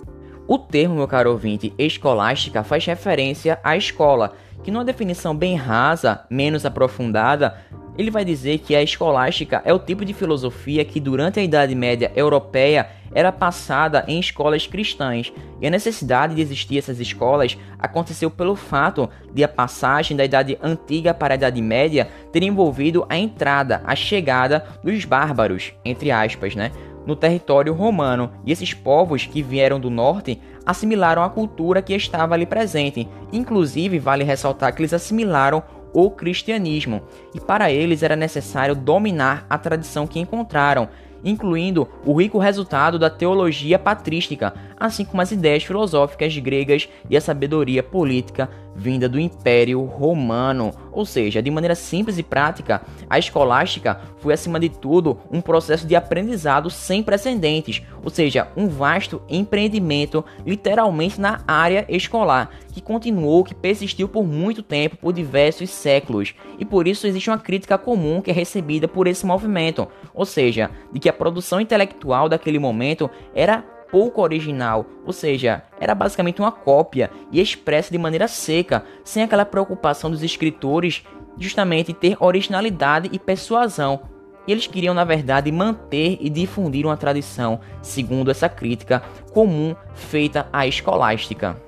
O 0.51 0.60
termo, 0.60 0.96
meu 0.96 1.08
caro 1.08 1.31
ouvinte, 1.31 1.74
escolástica 1.77 2.62
faz 2.62 2.86
referência 2.86 3.58
à 3.63 3.77
escola, 3.77 4.34
que 4.62 4.70
numa 4.70 4.84
definição 4.84 5.34
bem 5.34 5.55
rasa, 5.55 6.25
menos 6.29 6.65
aprofundada, 6.65 7.55
ele 7.98 8.12
vai 8.12 8.25
dizer 8.25 8.58
que 8.58 8.75
a 8.75 8.84
escolástica 8.84 9.62
é 9.63 9.74
o 9.74 9.79
tipo 9.79 10.03
de 10.03 10.13
filosofia 10.13 10.84
que 10.84 11.00
durante 11.00 11.39
a 11.39 11.43
Idade 11.43 11.74
Média 11.74 12.12
europeia 12.17 12.89
era 13.13 13.31
passada 13.31 14.03
em 14.10 14.20
escolas 14.20 14.67
cristãs, 14.67 15.31
e 15.62 15.67
a 15.67 15.70
necessidade 15.70 16.36
de 16.36 16.41
existir 16.41 16.77
essas 16.77 17.00
escolas 17.00 17.58
aconteceu 17.79 18.29
pelo 18.29 18.58
fato 18.58 19.10
de 19.34 19.46
a 19.46 19.48
passagem 19.48 20.17
da 20.17 20.25
Idade 20.25 20.60
Antiga 20.62 21.13
para 21.13 21.34
a 21.34 21.38
Idade 21.38 21.62
Média 21.62 22.10
ter 22.29 22.43
envolvido 22.43 23.05
a 23.08 23.17
entrada, 23.17 23.81
a 23.86 23.96
chegada 23.96 24.65
dos 24.84 25.05
bárbaros, 25.05 25.74
entre 25.86 26.12
aspas, 26.12 26.55
né, 26.55 26.72
no 27.05 27.15
território 27.15 27.74
romano, 27.74 28.31
e 28.46 28.51
esses 28.51 28.74
povos 28.74 29.25
que 29.25 29.41
vieram 29.41 29.79
do 29.79 29.89
norte 29.89 30.39
assimilaram 30.65 31.24
a 31.24 31.29
cultura 31.29 31.81
que 31.81 31.93
estava 31.93 32.34
ali 32.34 32.46
presente. 32.46 33.08
Inclusive, 33.31 34.00
vale 34.00 34.24
ressaltar 34.24 34.74
que 34.74 34.81
eles 34.81 34.93
assimilaram 34.93 35.63
o 35.93 36.10
cristianismo, 36.10 37.01
e 37.36 37.39
para 37.39 37.72
eles 37.72 38.01
era 38.01 38.15
necessário 38.15 38.75
dominar 38.75 39.46
a 39.50 39.58
tradição 39.58 40.08
que 40.08 40.20
encontraram, 40.20 40.88
incluindo 41.24 41.88
o 42.05 42.13
rico 42.13 42.39
resultado 42.39 42.98
da 42.98 43.10
teologia 43.10 43.77
patrística, 43.77 44.53
assim 44.79 45.05
como 45.05 45.22
as 45.22 45.31
ideias 45.31 45.63
filosóficas 45.63 46.36
gregas 46.38 46.89
e 47.10 47.17
a 47.17 47.22
sabedoria 47.22 47.84
política 47.84 48.50
vinda 48.75 49.08
do 49.08 49.20
Império 49.20 49.84
Romano. 49.84 50.74
Ou 50.92 51.06
seja, 51.06 51.42
de 51.42 51.50
maneira 51.50 51.75
simples 51.75 52.18
e 52.18 52.24
prática, 52.24 52.82
a 53.10 53.18
escolástica 53.18 54.01
foi 54.18 54.34
acima 54.34 54.60
de 54.60 54.70
tudo 54.70 55.18
um 55.32 55.42
processo 55.42 55.88
de 55.88 55.96
aprendizado 55.96 56.70
sem 56.70 57.01
precedentes, 57.01 57.82
ou 58.04 58.10
seja, 58.10 58.48
um 58.56 58.68
vasto 58.68 59.22
empreendimento 59.30 60.24
literalmente 60.46 61.20
na 61.20 61.42
área 61.48 61.86
escolar, 61.88 62.50
que 62.72 62.82
continuou, 62.82 63.44
que 63.44 63.56
persistiu 63.56 64.08
por 64.08 64.25
muito 64.25 64.62
tempo, 64.62 64.98
por 64.98 65.13
diversos 65.13 65.70
séculos. 65.70 66.34
E 66.60 66.66
por 66.66 66.88
isso 66.88 67.08
existe 67.08 67.30
uma 67.30 67.38
crítica 67.38 67.78
comum 67.78 68.22
que 68.22 68.32
é 68.32 68.34
recebida 68.34 68.88
por 68.88 69.08
esse 69.08 69.25
movimento, 69.25 69.88
ou 70.13 70.25
seja, 70.25 70.70
de 70.92 71.00
que 71.00 71.10
a 71.10 71.13
produção 71.13 71.60
intelectual 71.60 72.30
daquele 72.30 72.60
momento 72.60 73.10
era 73.34 73.63
pouco 73.92 74.22
original, 74.22 74.86
ou 75.06 75.12
seja, 75.12 75.64
era 75.80 75.94
basicamente 75.94 76.40
uma 76.40 76.52
cópia 76.52 77.12
e 77.32 77.42
expressa 77.42 77.92
de 77.92 77.98
maneira 77.98 78.28
seca, 78.28 78.84
sem 79.04 79.22
aquela 79.22 79.46
preocupação 79.46 80.10
dos 80.10 80.24
escritores 80.24 81.04
justamente 81.38 81.94
ter 81.94 82.16
originalidade 82.20 83.10
e 83.12 83.20
persuasão. 83.20 84.02
E 84.48 84.52
eles 84.52 84.66
queriam, 84.66 84.94
na 84.94 85.04
verdade, 85.04 85.52
manter 85.52 86.18
e 86.20 86.30
difundir 86.30 86.86
uma 86.86 86.98
tradição, 86.98 87.60
segundo 87.82 88.32
essa 88.32 88.50
crítica 88.50 89.04
comum 89.32 89.76
feita 89.94 90.48
à 90.52 90.66
escolástica. 90.66 91.62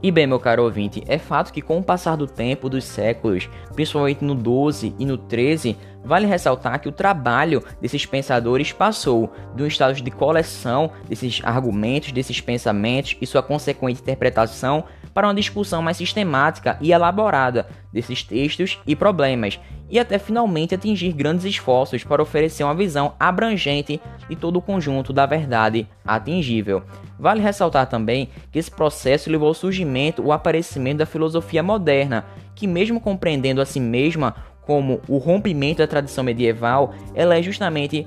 E 0.00 0.12
bem, 0.12 0.28
meu 0.28 0.38
caro 0.38 0.62
ouvinte, 0.62 1.02
é 1.08 1.18
fato 1.18 1.52
que 1.52 1.60
com 1.60 1.78
o 1.78 1.82
passar 1.82 2.16
do 2.16 2.24
tempo, 2.24 2.68
dos 2.68 2.84
séculos, 2.84 3.50
principalmente 3.74 4.24
no 4.24 4.32
12 4.32 4.94
e 4.96 5.04
no 5.04 5.18
13, 5.18 5.76
vale 6.04 6.24
ressaltar 6.24 6.80
que 6.80 6.88
o 6.88 6.92
trabalho 6.92 7.64
desses 7.80 8.06
pensadores 8.06 8.70
passou 8.70 9.32
de 9.56 9.62
um 9.64 9.66
estado 9.66 9.94
de 9.94 10.10
coleção 10.12 10.92
desses 11.08 11.40
argumentos, 11.42 12.12
desses 12.12 12.40
pensamentos 12.40 13.16
e 13.20 13.26
sua 13.26 13.42
consequente 13.42 14.00
interpretação 14.00 14.84
para 15.12 15.26
uma 15.26 15.34
discussão 15.34 15.82
mais 15.82 15.96
sistemática 15.96 16.78
e 16.80 16.92
elaborada 16.92 17.66
desses 17.92 18.22
textos 18.22 18.78
e 18.86 18.94
problemas, 18.94 19.58
e 19.90 19.98
até 19.98 20.18
finalmente 20.18 20.74
atingir 20.74 21.12
grandes 21.12 21.44
esforços 21.44 22.04
para 22.04 22.22
oferecer 22.22 22.64
uma 22.64 22.74
visão 22.74 23.14
abrangente 23.18 24.00
de 24.28 24.36
todo 24.36 24.56
o 24.56 24.62
conjunto 24.62 25.12
da 25.12 25.26
verdade 25.26 25.88
atingível. 26.06 26.82
Vale 27.18 27.40
ressaltar 27.40 27.86
também 27.88 28.28
que 28.52 28.58
esse 28.58 28.70
processo 28.70 29.30
levou 29.30 29.48
ao 29.48 29.54
surgimento, 29.54 30.22
o 30.22 30.32
aparecimento 30.32 30.98
da 30.98 31.06
filosofia 31.06 31.62
moderna, 31.62 32.24
que 32.54 32.66
mesmo 32.66 33.00
compreendendo 33.00 33.60
a 33.60 33.66
si 33.66 33.80
mesma 33.80 34.34
como 34.62 35.00
o 35.08 35.16
rompimento 35.16 35.78
da 35.78 35.86
tradição 35.86 36.22
medieval, 36.22 36.92
ela 37.14 37.36
é 37.36 37.42
justamente 37.42 38.06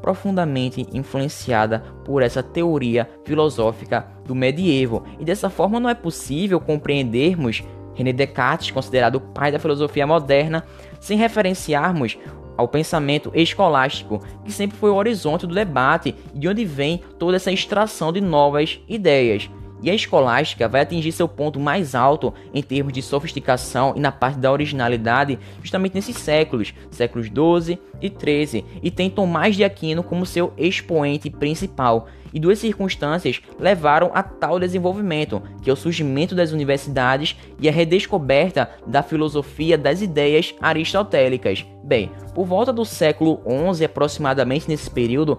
profundamente 0.00 0.86
influenciada 0.92 1.80
por 2.04 2.22
essa 2.22 2.42
teoria 2.42 3.08
filosófica 3.24 4.06
do 4.24 4.34
medievo. 4.34 5.04
E 5.18 5.24
dessa 5.24 5.50
forma 5.50 5.78
não 5.78 5.90
é 5.90 5.94
possível 5.94 6.60
compreendermos 6.60 7.62
René 8.00 8.12
Descartes, 8.12 8.70
considerado 8.70 9.16
o 9.16 9.20
pai 9.20 9.52
da 9.52 9.58
filosofia 9.58 10.06
moderna, 10.06 10.64
sem 10.98 11.18
referenciarmos 11.18 12.18
ao 12.56 12.66
pensamento 12.66 13.30
escolástico, 13.34 14.22
que 14.44 14.52
sempre 14.52 14.76
foi 14.76 14.90
o 14.90 14.94
horizonte 14.94 15.46
do 15.46 15.54
debate 15.54 16.14
e 16.34 16.38
de 16.38 16.48
onde 16.48 16.64
vem 16.64 17.02
toda 17.18 17.36
essa 17.36 17.52
extração 17.52 18.12
de 18.12 18.20
novas 18.20 18.80
ideias. 18.88 19.48
E 19.82 19.90
a 19.90 19.94
escolástica 19.94 20.68
vai 20.68 20.82
atingir 20.82 21.12
seu 21.12 21.26
ponto 21.26 21.58
mais 21.58 21.94
alto 21.94 22.34
em 22.52 22.62
termos 22.62 22.92
de 22.92 23.00
sofisticação 23.00 23.94
e 23.96 24.00
na 24.00 24.12
parte 24.12 24.38
da 24.38 24.52
originalidade 24.52 25.38
justamente 25.62 25.94
nesses 25.94 26.16
séculos, 26.16 26.74
séculos 26.90 27.30
12 27.30 27.78
e 28.00 28.10
13, 28.10 28.64
e 28.82 28.90
tem 28.90 29.10
Tomás 29.10 29.56
de 29.56 29.64
Aquino 29.64 30.02
como 30.02 30.26
seu 30.26 30.52
expoente 30.56 31.30
principal. 31.30 32.08
E 32.32 32.38
duas 32.38 32.60
circunstâncias 32.60 33.40
levaram 33.58 34.10
a 34.14 34.22
tal 34.22 34.60
desenvolvimento, 34.60 35.42
que 35.62 35.68
é 35.68 35.72
o 35.72 35.76
surgimento 35.76 36.34
das 36.34 36.52
universidades 36.52 37.36
e 37.58 37.68
a 37.68 37.72
redescoberta 37.72 38.70
da 38.86 39.02
filosofia 39.02 39.76
das 39.76 40.00
ideias 40.00 40.54
aristotélicas. 40.60 41.66
Bem, 41.82 42.10
por 42.34 42.46
volta 42.46 42.72
do 42.72 42.84
século 42.84 43.40
XI, 43.74 43.84
aproximadamente 43.84 44.68
nesse 44.68 44.88
período, 44.88 45.38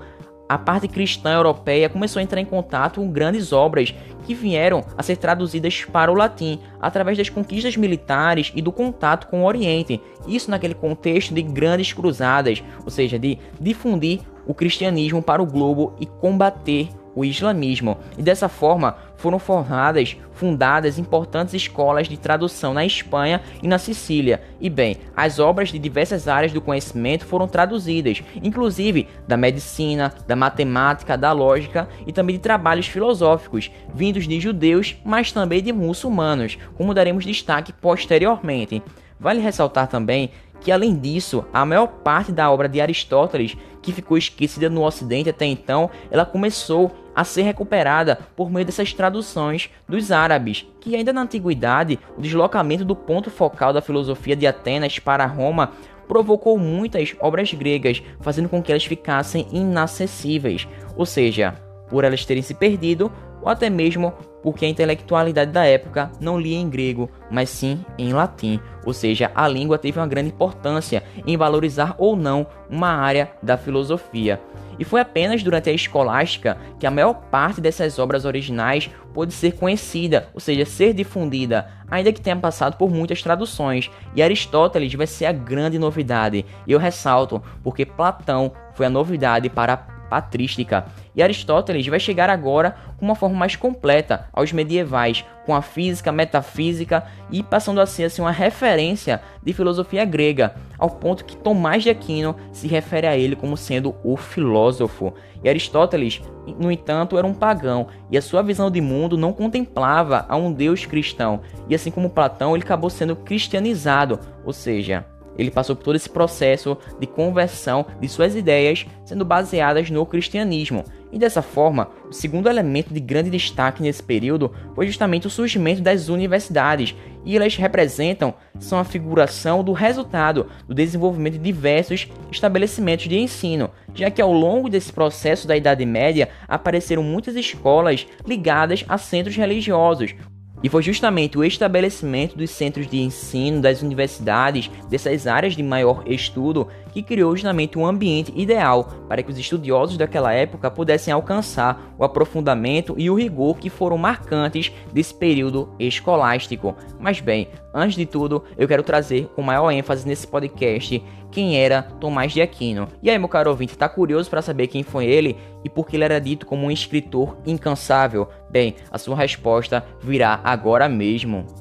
a 0.52 0.58
parte 0.58 0.86
cristã 0.86 1.32
europeia 1.32 1.88
começou 1.88 2.20
a 2.20 2.24
entrar 2.24 2.42
em 2.42 2.46
contato 2.46 3.00
com 3.00 3.10
grandes 3.10 3.54
obras 3.54 3.96
que 4.26 4.36
vieram 4.36 4.84
a 4.98 5.02
ser 5.02 5.16
traduzidas 5.16 5.86
para 5.86 6.12
o 6.12 6.14
latim 6.14 6.60
através 6.82 7.18
das 7.18 7.30
conquistas 7.30 7.78
militares 7.78 8.52
e 8.54 8.62
do 8.62 8.70
contato 8.70 9.28
com 9.28 9.44
o 9.44 9.46
Oriente. 9.46 10.02
Isso 10.28 10.52
naquele 10.52 10.74
contexto 10.74 11.34
de 11.34 11.42
grandes 11.42 11.94
cruzadas, 11.94 12.62
ou 12.84 12.92
seja, 12.92 13.18
de 13.18 13.40
difundir 13.62 14.20
o 14.46 14.54
cristianismo 14.54 15.24
para 15.24 15.42
o 15.42 15.46
globo 15.46 15.94
e 16.02 16.06
combater 16.06 16.90
o 17.16 17.26
islamismo, 17.26 17.98
e 18.18 18.22
dessa 18.22 18.48
forma 18.48 18.96
foram 19.18 19.38
formadas, 19.38 20.18
fundadas 20.34 20.98
importantes 20.98 21.54
escolas 21.54 22.08
de 22.08 22.18
tradução 22.18 22.74
na 22.74 22.84
Espanha 22.84 23.42
e 23.62 23.68
na 23.68 23.78
Sicília. 23.78 24.42
E 24.60 24.70
bem, 24.70 24.98
as 25.16 25.38
obras 25.38 25.70
de 25.70 25.78
diversas 25.78 26.28
áreas 26.28 26.52
do 26.52 26.60
conhecimento 26.60 27.26
foram 27.26 27.48
traduzidas, 27.48 28.24
inclusive 28.42 29.08
da 29.28 29.38
medicina, 29.38 30.14
da 30.28 30.36
matemática, 30.36 31.18
da 31.18 31.32
lógica 31.32 31.88
e 32.08 32.12
também 32.12 32.36
de 32.36 32.42
trabalhos 32.42 32.88
filosóficos, 32.88 33.70
vindos 33.94 34.28
de 34.28 34.40
judeus, 34.40 34.96
mas 35.06 35.32
também 35.32 35.62
de 35.62 35.72
muçulmanos, 35.72 36.58
como 36.76 36.94
daremos 36.94 37.24
destaque 37.24 37.72
posteriormente. 37.72 38.82
Vale 39.20 39.40
ressaltar 39.40 39.88
também 39.88 40.32
que, 40.62 40.72
além 40.72 40.96
disso, 40.96 41.44
a 41.52 41.66
maior 41.66 41.88
parte 41.88 42.32
da 42.32 42.50
obra 42.50 42.70
de 42.70 42.80
Aristóteles, 42.80 43.58
que 43.82 43.92
ficou 43.92 44.18
esquecida 44.18 44.70
no 44.70 44.86
Ocidente 44.86 45.30
até 45.30 45.46
então, 45.46 45.90
ela 46.10 46.24
começou 46.24 46.92
a 47.14 47.24
ser 47.24 47.42
recuperada 47.42 48.20
por 48.36 48.50
meio 48.50 48.66
dessas 48.66 48.94
traduções 48.94 49.70
dos 49.90 50.12
árabes, 50.12 50.66
que 50.80 50.96
ainda 50.96 51.12
na 51.12 51.22
antiguidade, 51.22 52.00
o 52.18 52.22
deslocamento 52.22 52.86
do 52.86 52.96
ponto 52.96 53.30
focal 53.30 53.74
da 53.74 53.82
filosofia 53.82 54.36
de 54.36 54.48
Atenas 54.48 55.00
para 55.00 55.26
Roma 55.26 55.72
provocou 56.08 56.58
muitas 56.58 57.16
obras 57.20 57.54
gregas, 57.54 58.02
fazendo 58.20 58.50
com 58.50 58.62
que 58.62 58.72
elas 58.72 58.86
ficassem 58.86 59.48
inacessíveis, 59.52 60.68
ou 60.96 61.06
seja, 61.06 61.56
por 61.90 62.04
elas 62.04 62.26
terem 62.26 62.44
se 62.44 62.54
perdido, 62.54 63.12
ou 63.42 63.50
até 63.50 63.70
mesmo 63.70 64.14
porque 64.42 64.66
a 64.66 64.70
intelectualidade 64.70 65.52
da 65.52 65.66
época 65.66 66.12
não 66.20 66.40
lia 66.40 66.58
em 66.58 66.70
grego, 66.70 67.10
mas 67.30 67.50
sim 67.50 67.84
em 67.98 68.14
latim, 68.14 68.60
ou 68.86 68.94
seja, 68.94 69.32
a 69.36 69.48
língua 69.48 69.78
teve 69.78 70.00
uma 70.00 70.08
grande 70.08 70.30
importância 70.30 71.04
em 71.26 71.38
valorizar 71.38 71.96
ou 71.98 72.16
não 72.16 72.48
uma 72.70 72.90
área 72.90 73.32
da 73.42 73.58
filosofia. 73.58 74.40
E 74.80 74.84
foi 74.84 75.00
apenas 75.00 75.44
durante 75.44 75.70
a 75.70 75.74
escolástica 75.74 76.58
que 76.80 76.88
a 76.88 76.92
maior 76.92 77.14
parte 77.14 77.62
dessas 77.62 78.00
obras 78.00 78.26
originais 78.26 78.90
pôde 79.14 79.32
ser 79.32 79.52
conhecida, 79.52 80.30
ou 80.34 80.40
seja, 80.40 80.66
ser 80.66 80.94
difundida, 80.94 81.68
ainda 81.88 82.12
que 82.12 82.20
tenha 82.20 82.36
passado 82.36 82.78
por 82.78 82.90
muitas 82.90 83.22
traduções. 83.22 83.92
E 84.16 84.24
Aristóteles 84.24 84.92
vai 84.96 85.06
ser 85.06 85.28
a 85.28 85.32
grande 85.32 85.78
novidade. 85.78 86.46
E 86.66 86.72
eu 86.72 86.80
ressalto, 86.80 87.44
porque 87.64 87.86
Platão 87.86 88.54
foi 88.74 88.88
a 88.88 88.90
novidade 88.90 89.50
para 89.52 90.01
patrística. 90.12 90.86
E 91.16 91.24
Aristóteles 91.24 91.88
vai 91.88 91.98
chegar 91.98 92.30
agora 92.30 92.76
com 92.98 93.06
uma 93.06 93.16
forma 93.16 93.38
mais 93.38 93.56
completa 93.56 94.28
aos 94.34 94.52
medievais, 94.52 95.24
com 95.46 95.56
a 95.56 95.62
física, 95.62 96.12
metafísica 96.12 97.06
e 97.32 97.42
passando 97.42 97.80
a 97.80 97.86
ser 97.86 98.04
assim, 98.04 98.22
uma 98.22 98.32
referência 98.32 99.22
de 99.42 99.54
filosofia 99.54 100.04
grega, 100.04 100.54
ao 100.78 100.90
ponto 100.90 101.24
que 101.24 101.38
Tomás 101.38 101.84
de 101.84 101.90
Aquino 101.90 102.36
se 102.52 102.68
refere 102.68 103.08
a 103.08 103.18
ele 103.18 103.38
como 103.38 103.56
sendo 103.56 103.96
o 104.04 104.18
filósofo. 104.18 105.14
E 105.42 105.48
Aristóteles, 105.48 106.22
no 106.60 106.70
entanto, 106.70 107.18
era 107.18 107.26
um 107.26 107.34
pagão, 107.34 107.88
e 108.12 108.18
a 108.18 108.22
sua 108.22 108.44
visão 108.44 108.70
de 108.70 108.82
mundo 108.82 109.18
não 109.18 109.32
contemplava 109.32 110.26
a 110.28 110.36
um 110.36 110.52
deus 110.52 110.86
cristão. 110.86 111.40
E 111.70 111.74
assim 111.74 111.90
como 111.90 112.10
Platão, 112.10 112.54
ele 112.54 112.64
acabou 112.64 112.90
sendo 112.90 113.16
cristianizado, 113.16 114.20
ou 114.44 114.52
seja, 114.52 115.06
ele 115.42 115.52
passou 115.52 115.76
por 115.76 115.84
todo 115.84 115.96
esse 115.96 116.10
processo 116.10 116.78
de 117.00 117.08
conversão 117.08 117.86
de 118.00 118.08
suas 118.08 118.36
ideias 118.36 118.86
sendo 119.04 119.26
baseadas 119.26 119.90
no 119.90 120.06
cristianismo. 120.06 120.86
E 121.12 121.20
dessa 121.20 121.42
forma, 121.42 121.90
o 122.10 122.14
segundo 122.14 122.48
elemento 122.48 122.94
de 122.94 123.00
grande 123.00 123.30
destaque 123.30 123.84
nesse 123.84 124.02
período 124.02 124.54
foi 124.74 124.88
justamente 124.88 125.28
o 125.28 125.30
surgimento 125.30 125.82
das 125.82 126.08
universidades, 126.08 126.96
e 127.26 127.36
elas 127.36 127.56
representam 127.56 128.34
são 128.58 128.80
a 128.80 128.84
figuração 128.84 129.64
do 129.64 129.74
resultado 129.74 130.48
do 130.68 130.74
desenvolvimento 130.74 131.34
de 131.34 131.40
diversos 131.40 132.08
estabelecimentos 132.32 133.08
de 133.08 133.18
ensino, 133.18 133.70
já 133.94 134.10
que 134.10 134.22
ao 134.22 134.32
longo 134.32 134.70
desse 134.70 134.94
processo 134.94 135.48
da 135.48 135.58
Idade 135.58 135.86
Média 135.86 136.30
apareceram 136.48 137.04
muitas 137.04 137.36
escolas 137.36 138.08
ligadas 138.26 138.86
a 138.88 138.98
centros 138.98 139.36
religiosos, 139.36 140.16
e 140.64 140.70
foi 140.70 140.84
justamente 140.84 141.38
o 141.38 141.44
estabelecimento 141.44 142.38
dos 142.38 142.52
centros 142.52 142.88
de 142.88 143.00
ensino, 143.00 143.62
das 143.62 143.82
universidades, 143.82 144.70
dessas 144.90 145.28
áreas 145.28 145.56
de 145.56 145.64
maior 145.64 146.04
estudo, 146.06 146.68
que 146.92 147.02
criou 147.02 147.36
justamente 147.36 147.78
um 147.78 147.86
ambiente 147.86 148.32
ideal 148.36 148.84
para 149.08 149.24
que 149.24 149.32
os 149.32 149.38
estudiosos 149.38 149.98
daquela 149.98 150.34
época 150.34 150.70
pudessem 150.70 151.14
alcançar 151.14 151.94
o 151.98 152.04
aprofundamento 152.04 152.96
e 152.98 153.10
o 153.10 153.16
rigor 153.16 153.58
que 153.58 153.70
foram 153.70 153.98
marcantes 153.98 154.72
desse 154.92 155.14
período 155.14 155.70
escolástico. 155.80 156.76
Mas 157.00 157.20
bem, 157.20 157.48
antes 157.74 157.96
de 157.96 158.06
tudo, 158.06 158.44
eu 158.58 158.68
quero 158.68 158.84
trazer 158.84 159.28
com 159.36 159.42
maior 159.42 159.72
ênfase 159.72 160.08
nesse 160.08 160.28
podcast 160.28 161.04
quem 161.32 161.58
era 161.58 161.82
Tomás 161.82 162.34
de 162.34 162.42
Aquino. 162.42 162.88
E 163.02 163.10
aí, 163.10 163.18
meu 163.18 163.30
caro 163.30 163.50
ouvinte, 163.50 163.78
tá 163.78 163.88
curioso 163.88 164.30
para 164.30 164.42
saber 164.42 164.68
quem 164.68 164.84
foi 164.84 165.06
ele 165.06 165.38
e 165.64 165.70
por 165.70 165.88
que 165.88 165.96
ele 165.96 166.04
era 166.04 166.20
dito 166.20 166.46
como 166.46 166.68
um 166.68 166.72
escritor 166.72 167.38
incansável? 167.46 168.28
Bem, 168.50 168.76
a 168.92 168.98
sua 168.98 169.16
resposta 169.16 169.86
virá 170.02 170.42
agora 170.44 170.90
mesmo. 170.90 171.61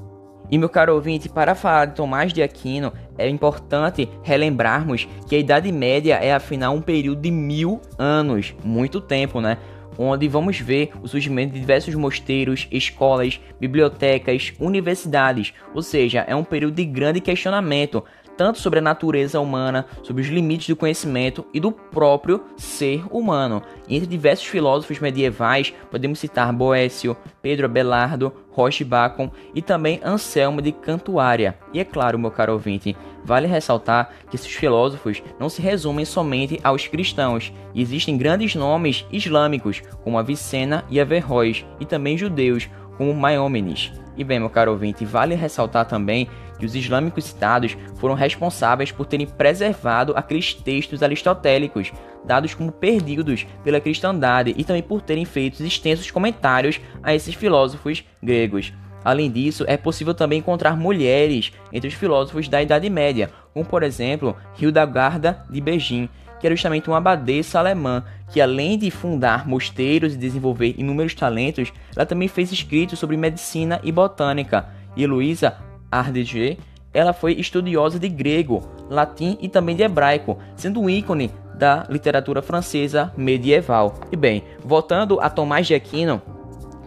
E 0.51 0.59
meu 0.59 0.69
caro 0.69 0.95
ouvinte, 0.95 1.29
para 1.29 1.55
falar 1.55 1.85
de 1.85 1.95
Tomás 1.95 2.33
de 2.33 2.43
Aquino, 2.43 2.93
é 3.17 3.29
importante 3.29 4.09
relembrarmos 4.23 5.07
que 5.29 5.37
a 5.37 5.39
Idade 5.39 5.71
Média 5.71 6.15
é 6.17 6.33
afinal 6.33 6.75
um 6.75 6.83
período 6.83 7.21
de 7.21 7.31
mil 7.31 7.81
anos, 7.97 8.53
muito 8.65 9.01
tempo, 9.01 9.41
né? 9.41 9.59
Onde 9.97 10.27
vamos 10.27 10.59
ver 10.59 10.91
o 11.03 11.07
surgimento 11.07 11.53
de 11.53 11.61
diversos 11.61 11.95
mosteiros, 11.95 12.67
escolas, 12.73 13.39
bibliotecas, 13.61 14.53
universidades, 14.59 15.53
ou 15.73 15.83
seja, 15.83 16.25
é 16.27 16.35
um 16.35 16.43
período 16.43 16.75
de 16.75 16.85
grande 16.85 17.21
questionamento, 17.21 18.03
tanto 18.41 18.59
sobre 18.59 18.79
a 18.79 18.83
natureza 18.83 19.39
humana, 19.39 19.85
sobre 20.03 20.23
os 20.23 20.29
limites 20.29 20.67
do 20.67 20.75
conhecimento 20.75 21.45
e 21.53 21.61
do 21.61 21.71
próprio 21.71 22.43
ser 22.57 23.05
humano. 23.11 23.61
E 23.87 23.95
entre 23.95 24.09
diversos 24.09 24.47
filósofos 24.47 24.99
medievais, 24.99 25.75
podemos 25.91 26.19
citar 26.19 26.51
Boécio, 26.51 27.15
Pedro 27.43 27.67
Abelardo, 27.67 28.33
Roche 28.51 28.83
Bacon 28.83 29.31
e 29.55 29.61
também 29.61 30.01
Anselmo 30.03 30.63
de 30.63 30.73
Cantuária. 30.73 31.59
E 31.71 31.81
é 31.81 31.85
claro, 31.85 32.19
meu 32.19 32.31
caro 32.31 32.55
ouvinte, 32.55 32.97
vale 33.23 33.47
ressaltar 33.47 34.11
que 34.31 34.37
esses 34.37 34.51
filósofos 34.51 35.23
não 35.39 35.51
se 35.51 35.61
resumem 35.61 36.07
somente 36.07 36.59
aos 36.65 36.87
cristãos. 36.87 37.53
Existem 37.75 38.17
grandes 38.17 38.55
nomes 38.55 39.05
islâmicos, 39.13 39.83
como 40.03 40.19
Avicena 40.19 40.83
e 40.89 40.99
Averroes, 40.99 41.67
e 41.79 41.85
também 41.85 42.17
judeus, 42.17 42.71
como 43.01 43.15
Maimônides. 43.15 43.91
E 44.15 44.23
bem, 44.23 44.39
meu 44.39 44.51
caro 44.51 44.73
ouvinte, 44.73 45.07
vale 45.07 45.35
ressaltar 45.35 45.87
também 45.87 46.29
que 46.59 46.67
os 46.67 46.75
islâmicos 46.75 47.25
citados 47.25 47.75
foram 47.95 48.15
responsáveis 48.15 48.93
por 48.93 49.07
terem 49.07 49.27
preservado 49.27 50.13
aqueles 50.15 50.53
textos 50.53 51.03
aristotélicos, 51.03 51.91
dados 52.27 52.53
como 52.53 52.71
perdidos 52.71 53.47
pela 53.65 53.81
cristandade, 53.81 54.55
e 54.55 54.63
também 54.65 54.83
por 54.83 55.01
terem 55.01 55.25
feito 55.25 55.65
extensos 55.65 56.11
comentários 56.11 56.79
a 57.03 57.15
esses 57.15 57.35
filósofos 57.35 58.05
gregos. 58.23 58.71
Além 59.05 59.31
disso, 59.31 59.65
é 59.67 59.77
possível 59.77 60.15
também 60.15 60.39
encontrar 60.39 60.77
mulheres 60.77 61.53
entre 61.73 61.89
os 61.89 61.95
filósofos 61.95 62.49
da 62.49 62.63
Idade 62.63 62.89
Média, 62.91 63.31
como 63.53 63.65
por 63.65 63.83
exemplo 63.83 64.37
Hildegarda 64.61 65.45
de 65.49 65.61
Begin, 65.61 66.09
que 66.39 66.47
era 66.47 66.57
justamente 66.57 66.89
uma 66.89 66.97
abadesa 66.97 67.59
alemã, 67.59 68.03
que 68.29 68.41
além 68.41 68.79
de 68.79 68.91
fundar 68.91 69.47
mosteiros 69.47 70.15
e 70.15 70.17
desenvolver 70.17 70.75
inúmeros 70.79 71.15
talentos, 71.15 71.73
ela 71.95 72.07
também 72.07 72.29
fez 72.29 72.51
escritos 72.51 72.99
sobre 72.99 73.17
medicina 73.17 73.81
e 73.83 73.93
botânica. 73.93 74.67
E 74.97 75.07
Luísa 75.07 75.57
Ardege, 75.91 76.59
ela 76.93 77.13
foi 77.13 77.35
estudiosa 77.35 77.99
de 77.99 78.09
grego, 78.09 78.63
latim 78.89 79.37
e 79.41 79.49
também 79.49 79.77
de 79.77 79.83
hebraico, 79.83 80.39
sendo 80.57 80.81
um 80.81 80.89
ícone 80.89 81.31
da 81.55 81.87
literatura 81.91 82.41
francesa 82.41 83.13
medieval. 83.17 84.01
E 84.11 84.17
bem, 84.17 84.43
voltando 84.65 85.21
a 85.21 85.29
Tomás 85.29 85.67
de 85.67 85.75
Aquino, 85.75 86.23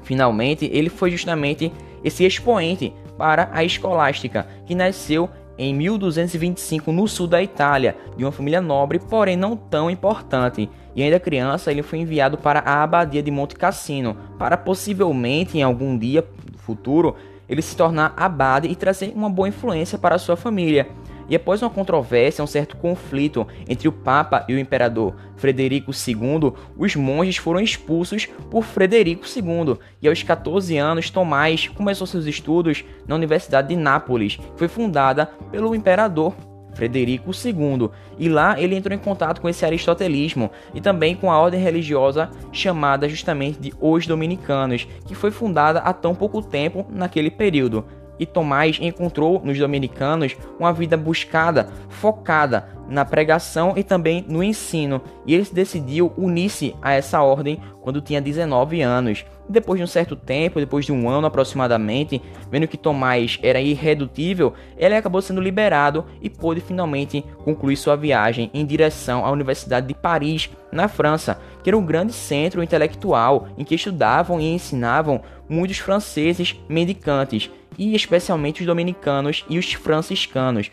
finalmente 0.03 0.69
ele 0.73 0.89
foi 0.89 1.11
justamente 1.11 1.71
esse 2.03 2.25
expoente 2.25 2.93
para 3.17 3.49
a 3.53 3.63
escolástica, 3.63 4.47
que 4.65 4.75
nasceu 4.75 5.29
em 5.57 5.73
1225 5.73 6.91
no 6.91 7.07
sul 7.07 7.27
da 7.27 7.41
Itália, 7.41 7.95
de 8.17 8.25
uma 8.25 8.31
família 8.31 8.59
nobre, 8.59 8.99
porém 8.99 9.37
não 9.37 9.55
tão 9.55 9.89
importante. 9.89 10.69
E 10.95 11.03
ainda 11.03 11.19
criança, 11.19 11.71
ele 11.71 11.83
foi 11.83 11.99
enviado 11.99 12.37
para 12.37 12.59
a 12.59 12.83
abadia 12.83 13.21
de 13.21 13.31
Monte 13.31 13.55
Cassino, 13.55 14.17
para 14.37 14.57
possivelmente 14.57 15.57
em 15.57 15.63
algum 15.63 15.97
dia 15.97 16.25
futuro 16.57 17.15
ele 17.47 17.61
se 17.61 17.75
tornar 17.75 18.13
abade 18.15 18.67
e 18.67 18.75
trazer 18.75 19.11
uma 19.15 19.29
boa 19.29 19.47
influência 19.47 19.97
para 19.97 20.17
sua 20.17 20.35
família. 20.35 20.87
E 21.29 21.35
após 21.35 21.61
uma 21.61 21.69
controvérsia, 21.69 22.43
um 22.43 22.47
certo 22.47 22.77
conflito 22.77 23.47
entre 23.67 23.87
o 23.87 23.91
Papa 23.91 24.45
e 24.47 24.53
o 24.53 24.59
Imperador 24.59 25.15
Frederico 25.35 25.91
II, 25.91 26.53
os 26.77 26.95
monges 26.95 27.37
foram 27.37 27.59
expulsos 27.59 28.27
por 28.49 28.63
Frederico 28.63 29.25
II. 29.25 29.77
E 30.01 30.07
aos 30.07 30.21
14 30.21 30.77
anos, 30.77 31.09
Tomás 31.09 31.67
começou 31.67 32.05
seus 32.05 32.25
estudos 32.25 32.83
na 33.07 33.15
Universidade 33.15 33.69
de 33.69 33.75
Nápoles, 33.75 34.35
que 34.35 34.57
foi 34.57 34.67
fundada 34.67 35.27
pelo 35.51 35.75
Imperador 35.75 36.33
Frederico 36.73 37.31
II, 37.31 37.89
e 38.17 38.27
lá 38.27 38.59
ele 38.59 38.75
entrou 38.75 38.95
em 38.95 38.99
contato 38.99 39.39
com 39.39 39.47
esse 39.47 39.65
aristotelismo 39.65 40.49
e 40.73 40.81
também 40.81 41.15
com 41.15 41.31
a 41.31 41.39
ordem 41.39 41.59
religiosa 41.59 42.29
chamada 42.51 43.07
justamente 43.07 43.59
de 43.59 43.73
Os 43.79 44.07
Dominicanos, 44.07 44.87
que 45.05 45.15
foi 45.15 45.31
fundada 45.31 45.79
há 45.79 45.93
tão 45.93 46.15
pouco 46.15 46.41
tempo 46.41 46.85
naquele 46.89 47.29
período. 47.29 47.85
E 48.23 48.25
Tomás 48.25 48.77
encontrou 48.79 49.41
nos 49.43 49.59
dominicanos 49.59 50.37
uma 50.57 50.71
vida 50.71 50.95
buscada, 50.95 51.67
focada 51.89 52.69
na 52.87 53.03
pregação 53.03 53.73
e 53.75 53.83
também 53.83 54.23
no 54.29 54.41
ensino, 54.41 55.01
e 55.25 55.33
ele 55.33 55.45
decidiu 55.51 56.13
unir-se 56.17 56.73
a 56.81 56.93
essa 56.93 57.21
ordem 57.21 57.59
quando 57.81 57.99
tinha 57.99 58.21
19 58.21 58.81
anos. 58.81 59.25
Depois 59.49 59.77
de 59.77 59.83
um 59.83 59.87
certo 59.87 60.15
tempo, 60.15 60.61
depois 60.61 60.85
de 60.85 60.93
um 60.93 61.09
ano 61.09 61.27
aproximadamente, 61.27 62.21
vendo 62.49 62.65
que 62.67 62.77
Tomás 62.77 63.37
era 63.43 63.59
irredutível, 63.59 64.53
ele 64.77 64.95
acabou 64.95 65.21
sendo 65.21 65.41
liberado 65.41 66.05
e 66.21 66.29
pôde 66.29 66.61
finalmente 66.61 67.25
concluir 67.43 67.75
sua 67.75 67.97
viagem 67.97 68.49
em 68.53 68.65
direção 68.65 69.25
à 69.25 69.31
Universidade 69.31 69.85
de 69.85 69.93
Paris, 69.93 70.49
na 70.71 70.87
França, 70.87 71.39
que 71.61 71.69
era 71.69 71.77
um 71.77 71.85
grande 71.85 72.13
centro 72.13 72.63
intelectual 72.63 73.47
em 73.57 73.65
que 73.65 73.75
estudavam 73.75 74.39
e 74.39 74.53
ensinavam 74.53 75.21
muitos 75.47 75.77
franceses 75.77 76.59
mendicantes, 76.67 77.51
e 77.77 77.95
especialmente 77.95 78.61
os 78.61 78.67
dominicanos 78.67 79.45
e 79.49 79.57
os 79.57 79.73
franciscanos. 79.73 80.69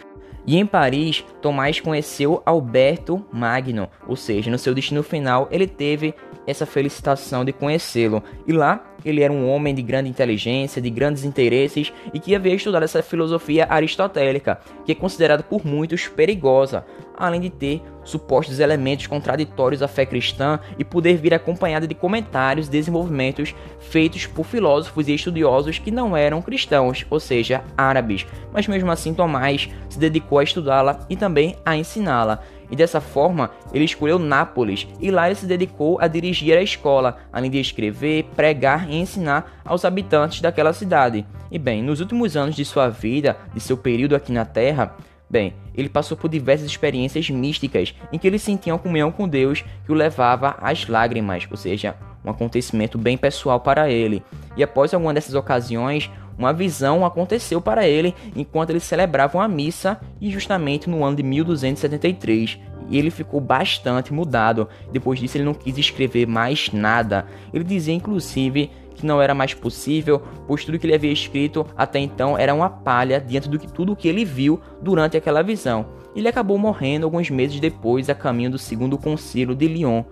E 0.47 0.57
em 0.57 0.67
Paris, 0.67 1.25
Tomás 1.43 1.81
conheceu 1.81 2.43
Alberto 2.47 3.25
Magno, 3.31 3.89
ou 4.07 4.17
seja, 4.17 4.51
no 4.51 4.59
seu 4.59 4.75
destino 4.75 5.03
final 5.03 5.49
ele 5.51 5.67
teve 5.67 6.15
essa 6.51 6.67
felicitação 6.67 7.45
de 7.45 7.53
conhecê-lo. 7.53 8.23
E 8.47 8.53
lá 8.53 8.85
ele 9.05 9.23
era 9.23 9.33
um 9.33 9.49
homem 9.49 9.75
de 9.75 9.83
grande 9.83 10.09
inteligência, 10.09 10.83
de 10.83 10.91
grandes 10.91 11.25
interesses 11.25 11.93
e 12.13 12.21
que 12.21 12.35
havia 12.35 12.55
estudado 12.55 12.83
essa 12.83 13.03
filosofia 13.03 13.67
aristotélica, 13.69 14.61
que 14.85 14.93
é 14.93 14.95
considerada 14.95 15.43
por 15.43 15.65
muitos 15.65 16.09
perigosa, 16.09 16.85
além 17.17 17.41
de 17.41 17.51
ter 17.51 17.83
supostos 18.05 18.61
elementos 18.61 19.07
contraditórios 19.07 19.83
à 19.83 19.89
fé 19.89 20.05
cristã 20.07 20.59
e 20.79 20.85
poder 20.85 21.17
vir 21.17 21.35
acompanhada 21.35 21.87
de 21.87 21.95
comentários 21.95 22.67
e 22.67 22.71
desenvolvimentos 22.71 23.55
feitos 23.79 24.27
por 24.27 24.45
filósofos 24.45 25.09
e 25.09 25.15
estudiosos 25.15 25.79
que 25.79 25.91
não 25.91 26.17
eram 26.17 26.43
cristãos, 26.43 27.07
ou 27.11 27.21
seja, 27.21 27.63
árabes. 27.77 28.27
Mas 28.53 28.67
mesmo 28.67 28.91
assim, 28.91 29.15
Tomás 29.15 29.69
se 29.89 29.99
dedicou 29.99 30.39
a 30.39 30.45
estudá-la 30.45 31.07
e 31.09 31.17
também 31.17 31.57
a 31.65 31.77
ensiná-la 31.77 32.43
e 32.71 32.77
dessa 32.77 33.01
forma 33.01 33.51
ele 33.73 33.85
escolheu 33.85 34.19
Nápoles 34.19 34.87
e 35.01 35.11
lá 35.11 35.27
ele 35.27 35.35
se 35.35 35.47
dedicou 35.47 35.99
a 36.01 36.07
dirigir 36.07 36.57
a 36.57 36.63
escola, 36.63 37.19
além 37.33 37.51
de 37.51 37.61
escrever, 37.61 38.25
pregar 38.37 38.89
e 38.89 38.97
ensinar 38.97 39.61
aos 39.65 39.85
habitantes 39.85 40.41
daquela 40.41 40.73
cidade. 40.73 41.27
E 41.51 41.59
bem, 41.59 41.83
nos 41.83 42.01
últimos 42.01 42.37
anos 42.37 42.55
de 42.55 42.65
sua 42.65 42.89
vida, 42.89 43.37
de 43.53 43.61
seu 43.61 43.77
período 43.77 44.15
aqui 44.15 44.33
na 44.33 44.45
Terra, 44.45 44.97
Bem, 45.31 45.55
ele 45.77 45.89
passou 45.89 46.17
por 46.17 46.29
diversas 46.29 46.67
experiências 46.67 47.31
místicas 47.31 47.95
em 48.13 48.19
que 48.19 48.27
ele 48.27 48.37
sentia 48.37 48.73
uma 48.73 48.81
comunhão 48.81 49.13
com 49.13 49.29
Deus 49.29 49.65
que 49.87 49.93
o 49.93 49.95
levava 49.95 50.57
às 50.61 50.89
lágrimas, 50.89 51.47
ou 51.49 51.57
seja, 51.57 51.95
um 52.25 52.31
acontecimento 52.31 52.99
bem 52.99 53.17
pessoal 53.17 53.61
para 53.61 53.91
ele. 53.91 54.23
E 54.57 54.63
após 54.63 54.93
alguma 54.93 55.15
dessas 55.15 55.35
ocasiões, 55.35 56.11
uma 56.39 56.53
visão 56.53 57.05
aconteceu 57.05 57.61
para 57.61 57.87
ele 57.87 58.15
enquanto 58.35 58.71
eles 58.71 58.85
celebravam 58.85 59.41
a 59.41 59.49
missa 59.49 60.01
e 60.21 60.31
justamente 60.31 60.89
no 60.89 61.05
ano 61.05 61.17
de 61.17 61.23
1273. 61.23 62.59
E 62.89 62.99
ele 62.99 63.11
ficou 63.11 63.41
bastante 63.41 64.13
mudado. 64.13 64.69
Depois 64.91 65.21
disso, 65.21 65.37
ele 65.37 65.45
não 65.45 65.55
quis 65.55 65.77
escrever 65.79 66.27
mais 66.27 66.73
nada. 66.73 67.27
Ele 67.53 67.63
dizia, 67.63 67.95
inclusive, 67.95 68.71
que 68.95 69.07
não 69.07 69.21
era 69.21 69.35
mais 69.35 69.55
possível, 69.55 70.23
pois 70.47 70.65
tudo 70.65 70.79
que 70.79 70.87
ele 70.87 70.95
havia 70.95 71.13
escrito 71.13 71.67
até 71.77 71.99
então 71.99 72.37
era 72.37 72.55
uma 72.55 72.69
palha 72.69 73.21
diante 73.21 73.49
do 73.49 73.59
que 73.59 73.71
tudo 73.71 73.97
que 73.97 74.09
ele 74.09 74.25
viu 74.25 74.61
durante 74.83 75.17
aquela 75.17 75.43
visão. 75.43 75.87
Ele 76.15 76.29
acabou 76.29 76.59
morrendo 76.59 77.07
alguns 77.07 77.31
meses 77.31 77.61
depois 77.61 78.11
a 78.11 78.15
caminho 78.15 78.51
do 78.51 78.59
segundo 78.59 78.99
concílio 78.99 79.55
de 79.55 79.69
Lyon, 79.69 80.03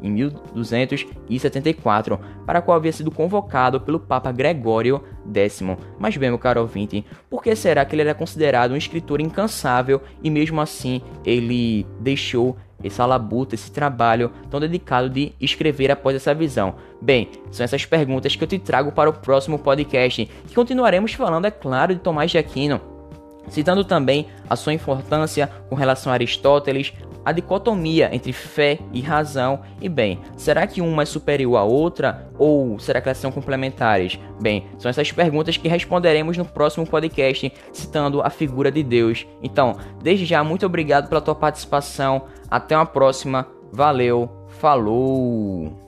em 0.00 0.10
1274, 0.10 2.18
para 2.44 2.58
a 2.58 2.62
qual 2.62 2.76
havia 2.76 2.92
sido 2.92 3.10
convocado 3.10 3.80
pelo 3.80 4.00
Papa 4.00 4.32
Gregório 4.32 5.02
X. 5.32 5.62
Mas 5.98 6.16
bem, 6.16 6.30
meu 6.30 6.38
caro 6.38 6.60
ouvinte, 6.60 7.04
por 7.28 7.42
que 7.42 7.54
será 7.56 7.84
que 7.84 7.94
ele 7.94 8.02
era 8.02 8.14
considerado 8.14 8.72
um 8.72 8.76
escritor 8.76 9.20
incansável 9.20 10.00
e 10.22 10.30
mesmo 10.30 10.60
assim 10.60 11.02
ele 11.24 11.86
deixou 12.00 12.56
essa 12.84 13.06
labuta, 13.06 13.54
esse 13.54 13.72
trabalho 13.72 14.30
tão 14.50 14.60
dedicado 14.60 15.08
de 15.08 15.32
escrever 15.40 15.90
após 15.90 16.14
essa 16.14 16.34
visão? 16.34 16.74
Bem, 17.00 17.30
são 17.50 17.64
essas 17.64 17.84
perguntas 17.84 18.36
que 18.36 18.44
eu 18.44 18.48
te 18.48 18.58
trago 18.58 18.92
para 18.92 19.10
o 19.10 19.12
próximo 19.12 19.58
podcast, 19.58 20.26
que 20.46 20.54
continuaremos 20.54 21.14
falando, 21.14 21.46
é 21.46 21.50
claro, 21.50 21.94
de 21.94 22.00
Tomás 22.00 22.30
de 22.30 22.38
Aquino 22.38 22.95
citando 23.48 23.84
também 23.84 24.26
a 24.48 24.56
sua 24.56 24.72
importância 24.72 25.50
com 25.68 25.74
relação 25.74 26.10
a 26.10 26.14
Aristóteles, 26.14 26.92
a 27.26 27.32
dicotomia 27.32 28.08
entre 28.12 28.32
fé 28.32 28.78
e 28.92 29.00
razão. 29.00 29.60
E 29.80 29.88
bem, 29.88 30.20
será 30.36 30.64
que 30.64 30.80
uma 30.80 31.02
é 31.02 31.06
superior 31.06 31.56
à 31.56 31.64
outra 31.64 32.30
ou 32.38 32.78
será 32.78 33.00
que 33.00 33.08
elas 33.08 33.18
são 33.18 33.32
complementares? 33.32 34.16
Bem, 34.40 34.66
são 34.78 34.88
essas 34.88 35.10
perguntas 35.10 35.56
que 35.56 35.66
responderemos 35.66 36.36
no 36.36 36.44
próximo 36.44 36.86
podcast, 36.86 37.52
citando 37.72 38.22
a 38.22 38.30
figura 38.30 38.70
de 38.70 38.84
Deus. 38.84 39.26
Então, 39.42 39.76
desde 40.00 40.24
já, 40.24 40.44
muito 40.44 40.64
obrigado 40.64 41.08
pela 41.08 41.20
tua 41.20 41.34
participação. 41.34 42.26
Até 42.48 42.76
uma 42.76 42.86
próxima. 42.86 43.48
Valeu. 43.72 44.30
Falou. 44.60 45.85